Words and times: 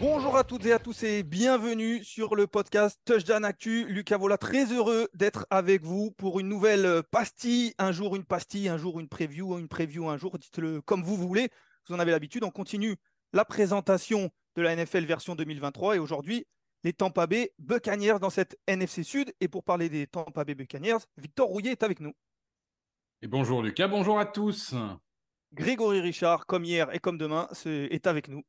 Bonjour 0.00 0.36
à 0.36 0.44
toutes 0.44 0.66
et 0.66 0.72
à 0.72 0.78
tous 0.78 1.02
et 1.02 1.22
bienvenue 1.24 2.04
sur 2.04 2.36
le 2.36 2.46
podcast 2.46 3.00
Touchdown 3.04 3.44
Actu. 3.44 3.86
Lucas 3.86 4.18
Vola, 4.18 4.38
très 4.38 4.66
heureux 4.72 5.08
d'être 5.14 5.46
avec 5.50 5.82
vous 5.82 6.12
pour 6.12 6.38
une 6.38 6.48
nouvelle 6.48 7.02
pastille. 7.10 7.74
Un 7.78 7.90
jour 7.90 8.14
une 8.14 8.24
pastille, 8.24 8.68
un 8.68 8.78
jour 8.78 9.00
une 9.00 9.08
preview, 9.08 9.58
une 9.58 9.68
preview 9.68 10.08
un 10.08 10.16
jour, 10.16 10.38
dites-le 10.38 10.80
comme 10.80 11.02
vous 11.02 11.16
voulez. 11.16 11.48
Vous 11.88 11.94
en 11.94 11.98
avez 11.98 12.12
l'habitude. 12.12 12.44
On 12.44 12.50
continue 12.50 12.96
la 13.32 13.44
présentation 13.44 14.30
de 14.54 14.62
la 14.62 14.76
NFL 14.76 15.06
version 15.06 15.34
2023 15.34 15.96
et 15.96 15.98
aujourd'hui 15.98 16.46
les 16.84 16.92
Tampa 16.92 17.26
Bay 17.26 17.52
Buccaneers 17.58 18.18
dans 18.20 18.30
cette 18.30 18.58
NFC 18.66 19.02
Sud. 19.02 19.34
Et 19.40 19.48
pour 19.48 19.64
parler 19.64 19.88
des 19.88 20.06
Tampa 20.06 20.44
Bay 20.44 20.54
Buccaneers, 20.54 20.98
Victor 21.16 21.48
Rouillet 21.48 21.72
est 21.72 21.82
avec 21.82 22.00
nous. 22.00 22.12
Et 23.22 23.28
bonjour 23.28 23.62
Lucas, 23.62 23.88
bonjour 23.88 24.18
à 24.18 24.26
tous. 24.26 24.74
Grégory 25.52 26.00
Richard, 26.00 26.46
comme 26.46 26.64
hier 26.64 26.92
et 26.94 26.98
comme 26.98 27.18
demain, 27.18 27.48
est 27.66 28.06
avec 28.06 28.28
nous. 28.28 28.42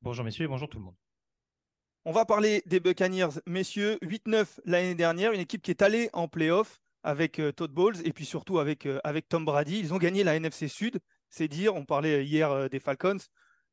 Bonjour 0.00 0.24
messieurs 0.24 0.44
et 0.44 0.48
bonjour 0.48 0.68
tout 0.68 0.78
le 0.78 0.84
monde. 0.84 0.94
On 2.04 2.12
va 2.12 2.24
parler 2.24 2.62
des 2.66 2.80
Buccaneers, 2.80 3.40
messieurs. 3.46 3.98
8-9 4.02 4.60
l'année 4.64 4.94
dernière, 4.94 5.32
une 5.32 5.40
équipe 5.40 5.60
qui 5.60 5.70
est 5.70 5.82
allée 5.82 6.08
en 6.12 6.28
playoff 6.28 6.80
avec 7.02 7.38
euh, 7.38 7.52
Todd 7.52 7.70
Bowles 7.70 7.96
et 8.04 8.12
puis 8.12 8.24
surtout 8.24 8.58
avec, 8.58 8.86
euh, 8.86 9.00
avec 9.04 9.28
Tom 9.28 9.44
Brady. 9.44 9.78
Ils 9.78 9.92
ont 9.92 9.98
gagné 9.98 10.24
la 10.24 10.36
NFC 10.36 10.68
Sud, 10.68 11.00
c'est 11.28 11.48
dire. 11.48 11.74
On 11.74 11.84
parlait 11.84 12.24
hier 12.24 12.50
euh, 12.50 12.68
des 12.68 12.80
Falcons, 12.80 13.18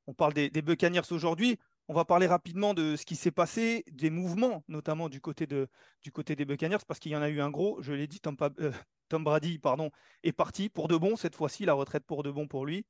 on 0.08 0.14
parle 0.14 0.34
des, 0.34 0.50
des 0.50 0.62
Buccaneers 0.62 1.12
aujourd'hui. 1.12 1.58
On 1.88 1.94
va 1.94 2.04
parler 2.04 2.26
rapidement 2.26 2.74
de 2.74 2.96
ce 2.96 3.06
qui 3.06 3.16
s'est 3.16 3.32
passé, 3.32 3.84
des 3.92 4.10
mouvements, 4.10 4.64
notamment 4.68 5.08
du 5.08 5.22
côté, 5.22 5.46
des 5.46 6.46
Buccaneers, 6.46 6.84
parce 6.88 7.00
qu'il 7.00 7.12
y 7.12 7.16
en 7.16 7.22
a 7.22 7.30
eu 7.30 7.42
un 7.42 7.52
gros. 7.52 7.82
Je 7.82 7.94
l'ai 7.94 8.08
dit, 8.08 8.20
Tom, 8.20 8.36
euh, 8.60 8.72
Tom, 9.08 9.24
Brady 9.24 9.60
pardon, 9.60 9.92
est 10.24 10.32
parti 10.32 10.70
pour 10.70 10.88
de 10.88 10.98
bon 10.98 11.16
cette 11.16 11.36
fois-ci, 11.36 11.66
la 11.66 11.74
retraite 11.74 12.06
pour 12.06 12.24
de 12.24 12.32
bon 12.32 12.48
pour 12.48 12.66
lui. 12.66 12.86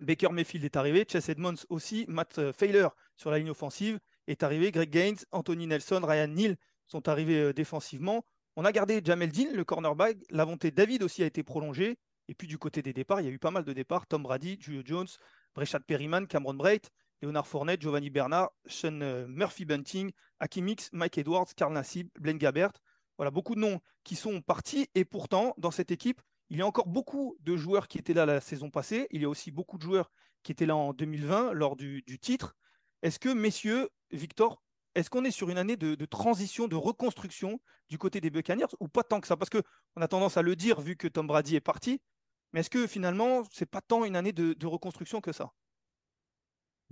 Baker 0.00 0.30
Mayfield 0.30 0.64
est 0.64 0.76
arrivé, 0.76 1.04
Chess 1.08 1.28
Edmonds 1.28 1.54
aussi, 1.68 2.04
Matt 2.08 2.38
euh, 2.38 2.52
Failer 2.52 2.88
sur 3.16 3.30
la 3.30 3.38
ligne 3.38 3.50
offensive 3.50 4.00
est 4.26 4.42
arrivé, 4.42 4.70
Greg 4.70 4.90
Gaines, 4.90 5.18
Anthony 5.32 5.66
Nelson, 5.66 6.00
Ryan 6.02 6.28
Neal 6.28 6.56
sont 6.86 7.08
arrivés 7.08 7.40
euh, 7.40 7.52
défensivement. 7.52 8.24
On 8.56 8.64
a 8.64 8.72
gardé 8.72 9.00
Jamel 9.04 9.32
Dean, 9.32 9.52
le 9.52 9.64
cornerback. 9.64 10.16
La 10.30 10.44
volonté 10.44 10.70
David 10.70 11.02
aussi 11.02 11.22
a 11.22 11.26
été 11.26 11.42
prolongée. 11.42 11.98
Et 12.28 12.34
puis 12.34 12.46
du 12.46 12.56
côté 12.56 12.82
des 12.82 12.92
départs, 12.92 13.20
il 13.20 13.26
y 13.26 13.28
a 13.28 13.32
eu 13.32 13.38
pas 13.38 13.50
mal 13.50 13.64
de 13.64 13.72
départs. 13.72 14.06
Tom 14.06 14.22
Brady, 14.22 14.56
Julio 14.60 14.82
Jones, 14.84 15.08
Breshad 15.54 15.84
Perryman, 15.84 16.26
Cameron 16.26 16.54
Brait, 16.54 16.80
Leonard 17.24 17.46
Fournette, 17.46 17.80
Giovanni 17.80 18.10
Bernard, 18.10 18.50
Sean 18.66 19.00
euh, 19.00 19.26
Murphy 19.26 19.64
Bunting, 19.64 20.12
Akimix, 20.40 20.90
Mike 20.92 21.18
Edwards, 21.18 21.46
Karl 21.56 21.72
Nassib, 21.72 22.08
Blaine 22.20 22.38
Gabert. 22.38 22.72
Voilà, 23.16 23.30
beaucoup 23.30 23.54
de 23.54 23.60
noms 23.60 23.80
qui 24.02 24.14
sont 24.14 24.42
partis. 24.42 24.88
Et 24.94 25.04
pourtant, 25.04 25.54
dans 25.56 25.70
cette 25.70 25.90
équipe, 25.90 26.20
il 26.50 26.58
y 26.58 26.62
a 26.62 26.66
encore 26.66 26.86
beaucoup 26.86 27.36
de 27.40 27.56
joueurs 27.56 27.88
qui 27.88 27.98
étaient 27.98 28.14
là 28.14 28.26
la 28.26 28.40
saison 28.40 28.70
passée. 28.70 29.06
Il 29.10 29.22
y 29.22 29.24
a 29.24 29.28
aussi 29.28 29.50
beaucoup 29.50 29.78
de 29.78 29.82
joueurs 29.82 30.10
qui 30.42 30.52
étaient 30.52 30.66
là 30.66 30.76
en 30.76 30.92
2020 30.92 31.52
lors 31.52 31.76
du, 31.76 32.04
titre. 32.20 32.54
Est-ce 33.02 33.18
que, 33.18 33.30
messieurs, 33.30 33.88
Victor, 34.10 34.62
est-ce 34.94 35.08
qu'on 35.08 35.24
est 35.24 35.30
sur 35.30 35.48
une 35.48 35.58
année 35.58 35.76
de, 35.76 36.04
transition, 36.04 36.68
de 36.68 36.76
reconstruction 36.76 37.60
du 37.88 37.98
côté 37.98 38.20
des 38.20 38.30
Buccaneers 38.30 38.66
ou 38.80 38.88
pas 38.88 39.02
tant 39.02 39.20
que 39.20 39.26
ça? 39.26 39.36
Parce 39.36 39.50
qu'on 39.50 40.00
a 40.00 40.08
tendance 40.08 40.36
à 40.36 40.42
le 40.42 40.54
dire 40.56 40.80
vu 40.80 40.96
que 40.96 41.08
Tom 41.08 41.26
Brady 41.26 41.56
est 41.56 41.60
parti. 41.60 42.00
Mais 42.52 42.60
est-ce 42.60 42.70
que 42.70 42.86
finalement, 42.86 43.42
c'est 43.50 43.66
pas 43.66 43.80
tant 43.80 44.04
une 44.04 44.14
année 44.14 44.32
de 44.32 44.66
reconstruction 44.66 45.20
que 45.20 45.32
ça? 45.32 45.52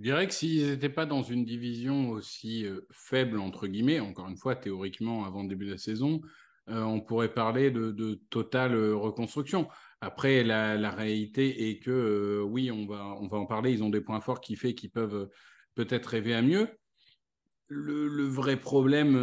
Je 0.03 0.09
dirais 0.09 0.27
que 0.27 0.33
s'ils 0.33 0.67
n'étaient 0.67 0.89
pas 0.89 1.05
dans 1.05 1.21
une 1.23 1.45
division 1.45 2.09
aussi 2.09 2.65
euh, 2.65 2.85
faible, 2.91 3.39
entre 3.39 3.67
guillemets, 3.67 4.01
encore 4.01 4.27
une 4.27 4.35
fois, 4.35 4.53
théoriquement, 4.53 5.23
avant 5.23 5.43
le 5.43 5.47
début 5.47 5.65
de 5.65 5.71
la 5.71 5.77
saison, 5.77 6.19
euh, 6.67 6.81
on 6.81 6.99
pourrait 6.99 7.33
parler 7.33 7.71
de, 7.71 8.19
totale 8.29 8.75
euh, 8.75 8.97
reconstruction. 8.97 9.69
Après, 10.01 10.43
la, 10.43 10.91
réalité 10.91 11.69
est 11.69 11.79
que, 11.79 12.43
oui, 12.45 12.69
on 12.69 12.85
va, 12.85 13.15
on 13.21 13.29
va 13.29 13.37
en 13.37 13.45
parler, 13.45 13.71
ils 13.71 13.81
ont 13.81 13.89
des 13.89 14.01
points 14.01 14.19
forts 14.19 14.41
qui 14.41 14.57
fait 14.57 14.75
qu'ils 14.75 14.91
peuvent 14.91 15.29
peut-être 15.73 16.07
rêver 16.07 16.33
à 16.33 16.41
mieux. 16.41 16.67
Le, 17.69 18.25
vrai 18.25 18.59
problème, 18.59 19.13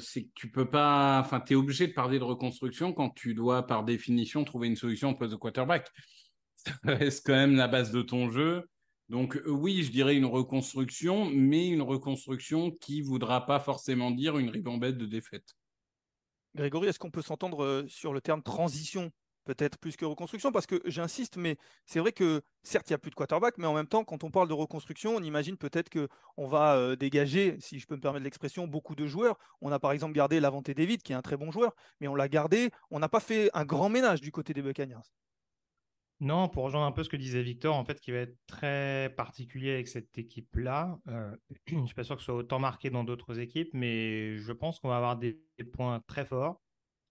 c'est 0.00 0.24
que 0.24 0.30
tu 0.34 0.50
peux 0.50 0.70
pas, 0.70 1.20
enfin, 1.20 1.38
tu 1.38 1.52
es 1.52 1.56
obligé 1.56 1.86
de 1.86 1.92
parler 1.92 2.18
de 2.18 2.24
reconstruction 2.24 2.94
quand 2.94 3.10
tu 3.10 3.34
dois, 3.34 3.66
par 3.66 3.84
définition, 3.84 4.42
trouver 4.42 4.68
une 4.68 4.76
solution 4.76 5.10
au 5.10 5.14
poste 5.16 5.32
de 5.32 5.36
quarterback. 5.36 5.90
Ça 6.54 6.72
reste 6.84 7.26
quand 7.26 7.34
même 7.34 7.56
la 7.56 7.68
base 7.68 7.92
de 7.92 8.00
ton 8.00 8.30
jeu 8.30 8.64
donc 9.08 9.36
euh, 9.36 9.50
oui, 9.50 9.82
je 9.82 9.90
dirais 9.90 10.16
une 10.16 10.24
reconstruction, 10.24 11.26
mais 11.26 11.68
une 11.68 11.82
reconstruction 11.82 12.70
qui 12.70 13.00
ne 13.00 13.06
voudra 13.06 13.46
pas 13.46 13.60
forcément 13.60 14.10
dire 14.10 14.38
une 14.38 14.50
ribambette 14.50 14.98
de 14.98 15.06
défaite. 15.06 15.54
Grégory, 16.54 16.88
est-ce 16.88 16.98
qu'on 16.98 17.10
peut 17.10 17.22
s'entendre 17.22 17.64
euh, 17.64 17.84
sur 17.88 18.12
le 18.12 18.20
terme 18.20 18.42
transition 18.42 19.10
peut-être 19.44 19.78
plus 19.78 19.96
que 19.96 20.04
reconstruction, 20.04 20.52
parce 20.52 20.66
que 20.66 20.80
j'insiste, 20.86 21.36
mais 21.36 21.56
c'est 21.86 22.00
vrai 22.00 22.12
que 22.12 22.42
certes, 22.62 22.88
il 22.88 22.92
n'y 22.92 22.96
a 22.96 22.98
plus 22.98 23.10
de 23.10 23.14
quarterback, 23.14 23.58
mais 23.58 23.66
en 23.66 23.74
même 23.74 23.86
temps, 23.86 24.04
quand 24.04 24.24
on 24.24 24.30
parle 24.30 24.48
de 24.48 24.54
reconstruction, 24.54 25.14
on 25.16 25.22
imagine 25.22 25.56
peut-être 25.56 25.90
qu'on 25.90 26.46
va 26.46 26.76
euh, 26.76 26.96
dégager, 26.96 27.56
si 27.60 27.78
je 27.78 27.86
peux 27.86 27.96
me 27.96 28.00
permettre 28.00 28.24
l'expression, 28.24 28.66
beaucoup 28.66 28.94
de 28.94 29.06
joueurs. 29.06 29.38
On 29.60 29.70
a 29.70 29.78
par 29.78 29.92
exemple 29.92 30.14
gardé 30.14 30.40
Lavante 30.40 30.70
David, 30.70 31.02
qui 31.02 31.12
est 31.12 31.16
un 31.16 31.22
très 31.22 31.36
bon 31.36 31.50
joueur, 31.50 31.74
mais 32.00 32.08
on 32.08 32.14
l'a 32.14 32.28
gardé, 32.28 32.70
on 32.90 32.98
n'a 32.98 33.08
pas 33.08 33.20
fait 33.20 33.50
un 33.54 33.64
grand 33.64 33.88
ménage 33.88 34.20
du 34.20 34.32
côté 34.32 34.54
des 34.54 34.62
Buccaneers. 34.62 35.12
Non, 36.24 36.48
pour 36.48 36.64
rejoindre 36.64 36.86
un 36.86 36.92
peu 36.92 37.04
ce 37.04 37.10
que 37.10 37.18
disait 37.18 37.42
Victor, 37.42 37.76
en 37.76 37.84
fait, 37.84 38.00
qui 38.00 38.10
va 38.10 38.20
être 38.20 38.38
très 38.46 39.12
particulier 39.14 39.72
avec 39.72 39.88
cette 39.88 40.16
équipe-là, 40.16 40.98
euh, 41.08 41.36
je 41.66 41.74
ne 41.74 41.84
suis 41.84 41.94
pas 41.94 42.02
sûr 42.02 42.16
que 42.16 42.22
ce 42.22 42.24
soit 42.24 42.34
autant 42.34 42.58
marqué 42.58 42.88
dans 42.88 43.04
d'autres 43.04 43.38
équipes, 43.40 43.68
mais 43.74 44.38
je 44.38 44.52
pense 44.52 44.80
qu'on 44.80 44.88
va 44.88 44.96
avoir 44.96 45.18
des, 45.18 45.38
points 45.74 46.00
très 46.06 46.24
forts 46.24 46.62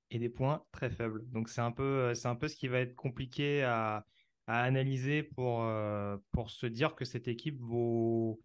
et 0.09 0.18
des 0.18 0.29
points 0.29 0.66
très 0.72 0.90
faibles. 0.90 1.29
Donc 1.29 1.50
c'est 1.50 1.62
un 1.62 1.72
peu, 1.72 1.84
euh, 1.84 2.13
un 2.23 2.35
peu 2.35 2.47
ce 2.47 2.56
qui 2.56 2.68
va 2.68 2.79
être 2.79 2.96
compliqué 2.96 3.62
à, 3.62 4.03
analyser 4.47 5.22
pour, 5.22 5.62
euh, 5.62 6.18
pour 6.31 6.50
se 6.50 6.66
dire 6.66 6.96
que 6.96 7.06
cette 7.06 7.28
équipe 7.28 7.62
vaut 7.62 8.41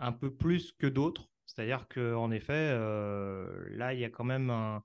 un 0.00 0.12
peu 0.12 0.30
plus 0.30 0.72
que 0.72 0.86
d'autres. 0.86 1.30
C'est-à-dire 1.46 1.88
qu'en 1.88 2.30
effet, 2.30 2.72
là, 3.70 3.94
il 3.94 4.00
y 4.00 4.04
a 4.04 4.10
quand 4.10 4.24
même. 4.24 4.80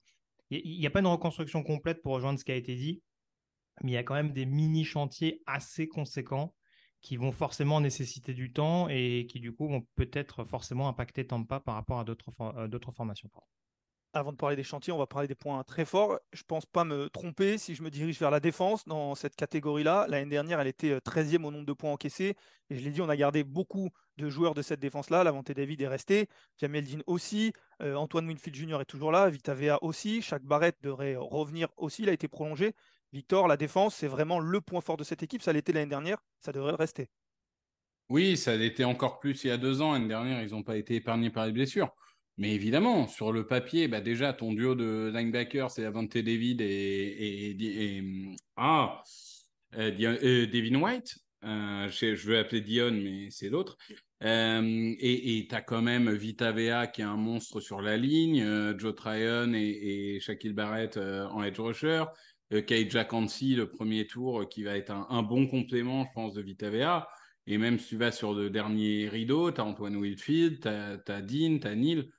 Il 0.49 0.79
n'y 0.79 0.87
a 0.87 0.89
pas 0.89 1.01
une 1.01 1.07
reconstruction 1.07 1.61
complète 1.61 2.01
pour 2.01 2.13
rejoindre 2.13 2.39
ce 2.39 2.45
qui 2.45 2.51
a 2.51 2.55
été 2.55 2.75
dit 2.75 3.01
mais 3.83 3.91
il 3.91 3.93
y 3.93 3.97
a 3.97 4.03
quand 4.03 4.15
même 4.15 4.33
des 4.33 4.45
mini 4.45 4.83
chantiers 4.83 5.41
assez 5.45 5.87
conséquents 5.87 6.53
qui 7.01 7.17
vont 7.17 7.31
forcément 7.31 7.79
nécessiter 7.81 8.33
du 8.33 8.51
temps 8.51 8.87
et 8.89 9.25
qui 9.29 9.39
du 9.39 9.53
coup 9.53 9.67
vont 9.67 9.85
peut-être 9.95 10.43
forcément 10.43 10.89
impacter 10.89 11.25
Tampa 11.25 11.59
par 11.59 11.75
rapport 11.75 11.99
à 11.99 12.03
d'autres 12.03 12.91
formations. 12.91 13.29
Avant 14.11 14.31
de 14.31 14.37
parler 14.37 14.55
des 14.55 14.63
chantiers, 14.63 14.91
on 14.91 14.97
va 14.97 15.05
parler 15.05 15.27
des 15.27 15.35
points 15.35 15.63
très 15.63 15.85
forts. 15.85 16.17
Je 16.33 16.41
ne 16.41 16.45
pense 16.47 16.65
pas 16.65 16.83
me 16.83 17.09
tromper 17.09 17.59
si 17.59 17.75
je 17.75 17.83
me 17.83 17.91
dirige 17.91 18.19
vers 18.19 18.31
la 18.31 18.39
défense 18.39 18.83
dans 18.85 19.13
cette 19.13 19.35
catégorie-là. 19.35 20.07
L'année 20.09 20.31
dernière, 20.31 20.59
elle 20.59 20.67
était 20.67 20.97
13e 20.97 21.43
euh, 21.43 21.47
au 21.47 21.51
nombre 21.51 21.67
de 21.67 21.73
points 21.73 21.91
encaissés. 21.91 22.35
Et 22.71 22.75
je 22.75 22.83
l'ai 22.83 22.89
dit, 22.89 23.01
on 23.01 23.09
a 23.09 23.15
gardé 23.15 23.43
beaucoup 23.43 23.89
de 24.17 24.27
joueurs 24.27 24.55
de 24.55 24.63
cette 24.63 24.79
défense-là. 24.79 25.23
Lavante 25.23 25.51
David 25.51 25.81
est 25.81 25.87
resté, 25.87 26.27
Jamel 26.57 26.85
Dean 26.85 27.01
aussi, 27.05 27.53
euh, 27.83 27.93
Antoine 27.93 28.27
Winfield 28.27 28.55
Jr. 28.55 28.81
est 28.81 28.85
toujours 28.85 29.11
là, 29.11 29.29
Vita 29.29 29.53
Vea 29.53 29.77
aussi, 29.83 30.23
Chaque 30.23 30.43
Barrett 30.43 30.75
devrait 30.81 31.15
revenir 31.15 31.69
aussi, 31.77 32.01
il 32.01 32.09
a 32.09 32.13
été 32.13 32.27
prolongé. 32.27 32.73
Victor, 33.11 33.47
la 33.47 33.57
défense, 33.57 33.95
c'est 33.95 34.07
vraiment 34.07 34.39
le 34.39 34.61
point 34.61 34.81
fort 34.81 34.97
de 34.97 35.03
cette 35.03 35.23
équipe. 35.23 35.41
Ça 35.41 35.53
l'était 35.53 35.73
l'année 35.73 35.89
dernière, 35.89 36.19
ça 36.39 36.51
devrait 36.51 36.71
le 36.71 36.77
rester. 36.77 37.09
Oui, 38.09 38.37
ça 38.37 38.55
l'était 38.55 38.83
encore 38.83 39.19
plus 39.19 39.43
il 39.43 39.47
y 39.47 39.51
a 39.51 39.57
deux 39.57 39.81
ans. 39.81 39.93
L'année 39.93 40.07
dernière, 40.07 40.41
ils 40.41 40.51
n'ont 40.51 40.63
pas 40.63 40.77
été 40.77 40.95
épargnés 40.95 41.29
par 41.29 41.45
les 41.45 41.51
blessures. 41.51 41.93
Mais 42.37 42.53
évidemment, 42.55 43.07
sur 43.07 43.31
le 43.33 43.45
papier, 43.45 43.87
bah 43.87 43.99
déjà, 43.99 44.33
ton 44.33 44.53
duo 44.53 44.73
de 44.73 45.11
linebacker, 45.13 45.69
c'est 45.69 45.83
Avante 45.85 46.17
David 46.17 46.61
et, 46.61 47.57
ah, 48.55 49.03
euh, 49.75 49.91
euh, 49.99 50.47
Devin 50.47 50.81
White. 50.81 51.17
Euh, 51.43 51.89
je, 51.89 52.15
je, 52.15 52.27
veux 52.27 52.37
appeler 52.37 52.61
Dion, 52.61 52.91
mais 52.91 53.29
c'est 53.29 53.49
l'autre. 53.49 53.77
et 54.21 55.47
tu 55.49 55.55
as 55.55 55.61
quand 55.61 55.81
même 55.81 56.09
Vita 56.11 56.51
Vea 56.51 56.87
qui 56.87 57.01
est 57.01 57.05
un 57.05 57.17
monstre 57.17 57.59
sur 57.59 57.81
la 57.81 57.97
ligne, 57.97 58.77
Joe 58.77 58.95
Tryon 58.95 59.53
et, 59.53 60.15
et, 60.15 60.19
Shaquille 60.19 60.53
Barrett 60.53 60.97
en 60.97 61.43
edge 61.43 61.59
rusher, 61.59 62.05
Kate 62.49 62.89
Jacansi, 62.89 63.55
le 63.55 63.69
premier 63.69 64.07
tour, 64.07 64.47
qui 64.49 64.63
va 64.63 64.75
être 64.75 64.91
un, 64.91 65.23
bon 65.23 65.47
complément, 65.47 66.05
je 66.05 66.09
pense, 66.13 66.33
de 66.33 66.41
Vita 66.41 66.69
Vea. 66.69 67.07
Et 67.47 67.57
même 67.57 67.79
si 67.79 67.89
tu 67.89 67.97
vas 67.97 68.11
sur 68.11 68.33
le 68.33 68.49
dernier 68.49 69.07
rideau, 69.07 69.51
tu 69.51 69.61
as 69.61 69.65
Antoine 69.65 69.99
Wilfield, 69.99 70.61
tu 70.61 70.67
as, 70.67 70.97
as, 71.07 71.21
Dean, 71.21 71.59
tu 71.59 71.67
as 71.67 71.75
Neil 71.75 72.09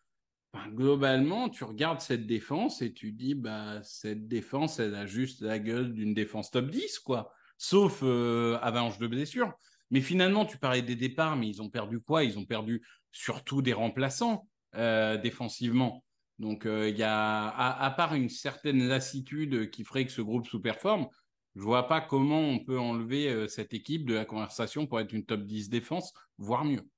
globalement, 0.75 1.49
tu 1.49 1.65
regardes 1.65 2.01
cette 2.01 2.27
défense 2.27 2.83
et 2.83 2.93
tu 2.93 3.13
dis, 3.13 3.35
bah, 3.35 3.81
cette 3.83 4.27
défense, 4.27 4.81
elle 4.81 4.95
a 4.95 5.07
juste 5.07 5.43
la 5.43 5.59
gueule 5.59 5.93
d'une 5.93 6.15
défense 6.15 6.51
top 6.51 6.71
10, 6.71 6.99
quoi. 7.01 7.33
Sauf 7.59 8.01
euh, 8.03 8.59
avalanche 8.63 8.99
de 8.99 9.07
blessures. 9.07 9.53
Mais 9.91 10.01
finalement, 10.01 10.45
tu 10.45 10.59
parlais 10.59 10.83
des 10.83 10.97
départs, 10.97 11.37
mais 11.37 11.49
ils 11.49 11.63
ont 11.63 11.69
perdu 11.69 12.01
quoi? 12.01 12.25
Ils 12.25 12.39
ont 12.39 12.45
perdu 12.45 12.83
surtout 13.13 13.63
des 13.63 13.73
remplaçants 13.73 14.49
euh, 14.77 15.17
défensivement. 15.17 16.05
Donc, 16.41 16.67
euh, 16.67 16.89
il 16.89 16.97
y 16.97 17.03
a, 17.03 17.49
à, 17.49 17.91
part 17.91 18.15
une 18.15 18.31
certaine 18.31 18.89
lassitude 18.89 19.71
qui 19.71 19.85
ferait 19.85 20.07
que 20.07 20.13
ce 20.13 20.23
groupe 20.23 20.47
sous-performe, 20.47 21.07
je 21.55 21.61
vois 21.61 21.87
pas 21.87 22.01
comment 22.01 22.41
on 22.41 22.59
peut 22.59 22.79
enlever 22.79 23.47
cette 23.49 23.75
équipe 23.75 24.07
de 24.07 24.15
la 24.15 24.25
conversation 24.25 24.87
pour 24.87 25.01
être 25.01 25.13
une 25.13 25.27
top 25.27 25.43
10 25.43 25.69
défense, 25.69 26.15
voire 26.39 26.65
mieux. 26.65 26.89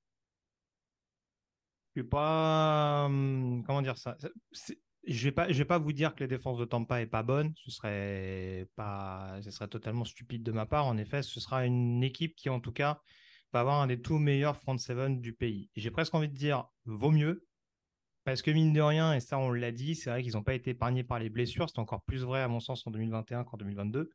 Je 1.95 2.01
suis 2.01 2.09
pas. 2.09 3.05
Hum, 3.05 3.63
comment 3.65 3.81
dire 3.81 3.97
ça? 3.97 4.17
Je 5.05 5.23
vais 5.25 5.31
pas, 5.31 5.51
je 5.51 5.57
vais 5.57 5.65
pas 5.65 5.77
vous 5.77 5.91
dire 5.91 6.15
que 6.15 6.23
la 6.23 6.27
défense 6.27 6.57
de 6.57 6.65
Tampa 6.65 7.01
est 7.01 7.07
pas 7.07 7.23
bonne. 7.23 7.53
Ce 7.57 7.71
serait 7.71 8.67
pas, 8.75 9.37
ce 9.43 9.51
serait 9.51 9.67
totalement 9.67 10.05
stupide 10.05 10.43
de 10.43 10.51
ma 10.51 10.65
part. 10.65 10.85
En 10.85 10.97
effet, 10.97 11.21
ce 11.21 11.39
sera 11.39 11.65
une 11.65 12.01
équipe 12.01 12.35
qui, 12.35 12.49
en 12.49 12.61
tout 12.61 12.71
cas, 12.71 13.01
va 13.51 13.59
avoir 13.59 13.81
un 13.81 13.87
des 13.87 14.01
tout 14.01 14.17
meilleurs 14.17 14.57
front 14.57 14.77
seven 14.77 15.19
du 15.19 15.33
pays. 15.33 15.69
J'ai 15.75 15.91
presque 15.91 16.15
envie 16.15 16.29
de 16.29 16.33
dire 16.35 16.65
vaut 16.85 17.11
mieux. 17.11 17.45
Parce 18.23 18.41
que 18.41 18.51
mine 18.51 18.71
de 18.71 18.81
rien, 18.81 19.13
et 19.13 19.19
ça 19.19 19.37
on 19.37 19.51
l'a 19.51 19.71
dit, 19.71 19.95
c'est 19.95 20.09
vrai 20.09 20.23
qu'ils 20.23 20.33
n'ont 20.33 20.43
pas 20.43 20.53
été 20.53 20.71
épargnés 20.71 21.03
par 21.03 21.19
les 21.19 21.29
blessures. 21.29 21.69
C'est 21.69 21.79
encore 21.79 22.03
plus 22.03 22.23
vrai 22.23 22.41
à 22.41 22.47
mon 22.47 22.59
sens 22.59 22.85
en 22.87 22.91
2021 22.91 23.43
qu'en 23.43 23.57
2022. 23.57 24.09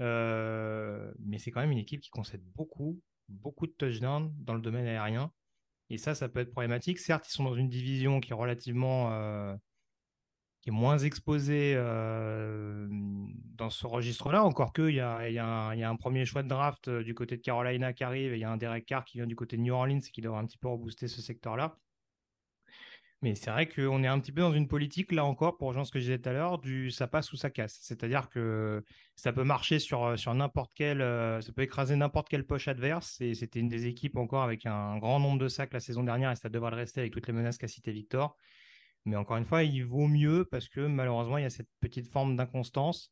Euh, 0.00 1.12
mais 1.18 1.38
c'est 1.38 1.50
quand 1.50 1.60
même 1.60 1.72
une 1.72 1.78
équipe 1.78 2.00
qui 2.00 2.10
concède 2.10 2.42
beaucoup, 2.54 3.00
beaucoup 3.28 3.66
de 3.66 3.72
touchdowns 3.72 4.32
dans 4.38 4.54
le 4.54 4.60
domaine 4.60 4.86
aérien. 4.86 5.32
Et 5.90 5.98
ça, 5.98 6.14
ça 6.14 6.28
peut 6.28 6.40
être 6.40 6.52
problématique. 6.52 6.98
Certes, 6.98 7.26
ils 7.28 7.32
sont 7.32 7.44
dans 7.44 7.54
une 7.54 7.68
division 7.68 8.20
qui 8.20 8.30
est 8.30 8.34
relativement 8.34 9.12
euh, 9.12 9.56
qui 10.62 10.68
est 10.68 10.72
moins 10.72 10.98
exposée 10.98 11.74
euh, 11.74 12.86
dans 12.90 13.70
ce 13.70 13.86
registre-là, 13.86 14.44
encore 14.44 14.72
qu'il 14.72 14.94
y 14.94 15.00
a, 15.00 15.28
y, 15.28 15.38
a 15.38 15.90
un 15.90 15.96
premier 15.96 16.24
choix 16.24 16.42
de 16.42 16.48
draft 16.48 16.88
du 16.88 17.14
côté 17.14 17.36
de 17.36 17.42
Carolina 17.42 17.92
qui 17.92 18.04
arrive, 18.04 18.32
et 18.32 18.36
il 18.36 18.40
y 18.40 18.44
a 18.44 18.50
un 18.50 18.58
Derek 18.58 18.86
Carr 18.86 19.04
qui 19.04 19.18
vient 19.18 19.26
du 19.26 19.36
côté 19.36 19.56
de 19.56 19.62
New 19.62 19.74
Orleans 19.74 19.98
et 19.98 20.10
qui 20.10 20.20
devrait 20.20 20.38
un 20.38 20.46
petit 20.46 20.58
peu 20.58 20.68
rebooster 20.68 21.08
ce 21.08 21.22
secteur-là. 21.22 21.76
Mais 23.22 23.34
c'est 23.34 23.50
vrai 23.50 23.68
qu'on 23.68 24.02
est 24.02 24.06
un 24.06 24.18
petit 24.18 24.32
peu 24.32 24.40
dans 24.40 24.54
une 24.54 24.66
politique, 24.66 25.12
là 25.12 25.26
encore, 25.26 25.58
pour 25.58 25.68
rejoindre 25.68 25.86
ce 25.86 25.92
que 25.92 25.98
je 25.98 26.04
disais 26.04 26.18
tout 26.18 26.30
à 26.30 26.32
l'heure, 26.32 26.58
du 26.58 26.90
ça 26.90 27.06
passe 27.06 27.32
ou 27.32 27.36
ça 27.36 27.50
casse. 27.50 27.78
C'est-à-dire 27.82 28.30
que 28.30 28.82
ça 29.14 29.30
peut 29.34 29.44
marcher 29.44 29.78
sur, 29.78 30.18
sur 30.18 30.32
n'importe 30.34 30.72
quel, 30.74 31.02
euh, 31.02 31.42
ça 31.42 31.52
peut 31.52 31.60
écraser 31.62 31.96
n'importe 31.96 32.30
quelle 32.30 32.46
poche 32.46 32.66
adverse. 32.68 33.20
Et 33.20 33.34
c'était 33.34 33.60
une 33.60 33.68
des 33.68 33.86
équipes 33.86 34.16
encore 34.16 34.42
avec 34.42 34.64
un 34.64 34.96
grand 34.98 35.20
nombre 35.20 35.38
de 35.38 35.48
sacs 35.48 35.74
la 35.74 35.80
saison 35.80 36.02
dernière, 36.02 36.30
et 36.30 36.36
ça 36.36 36.48
devrait 36.48 36.70
le 36.70 36.76
rester 36.76 37.00
avec 37.00 37.12
toutes 37.12 37.26
les 37.26 37.34
menaces 37.34 37.58
qu'a 37.58 37.68
cité 37.68 37.92
Victor. 37.92 38.36
Mais 39.04 39.16
encore 39.16 39.36
une 39.36 39.44
fois, 39.44 39.64
il 39.64 39.84
vaut 39.84 40.06
mieux 40.06 40.46
parce 40.50 40.68
que 40.68 40.80
malheureusement, 40.80 41.36
il 41.36 41.42
y 41.42 41.46
a 41.46 41.50
cette 41.50 41.68
petite 41.80 42.10
forme 42.10 42.36
d'inconstance 42.36 43.10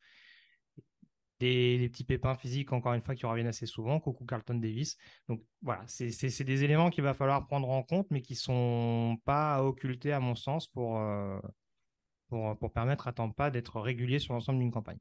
des, 1.41 1.89
petits 1.91 2.05
pépins 2.05 2.35
physiques, 2.35 2.73
encore 2.73 2.95
une 2.95 3.03
fois, 3.03 3.15
qui 3.15 3.27
reviennent 3.27 3.47
assez 3.47 3.67
souvent. 3.67 4.01
Coucou 4.01 4.25
Carlton 4.25 4.55
Davis. 4.55 4.97
Donc 5.29 5.43
voilà, 5.63 5.85
c'est 5.87 6.45
des 6.45 6.65
éléments 6.65 6.91
qu'il 6.91 7.05
va 7.05 7.15
falloir 7.15 7.47
prendre 7.47 7.69
en 7.71 7.83
compte, 7.83 8.07
mais 8.11 8.23
qui 8.23 8.35
ne 8.35 8.39
sont 8.39 9.19
pas 9.25 9.63
occultés, 9.63 10.13
à 10.13 10.21
mon 10.21 10.35
sens, 10.35 10.67
pour, 10.67 10.99
euh, 10.99 11.39
pour, 12.29 12.59
pour, 12.59 12.73
permettre 12.73 13.09
à 13.09 13.13
Tampa 13.13 13.51
d'être 13.51 13.81
régulier 13.81 14.19
sur 14.19 14.35
l'ensemble 14.35 14.59
d'une 14.61 14.73
campagne. 14.73 14.99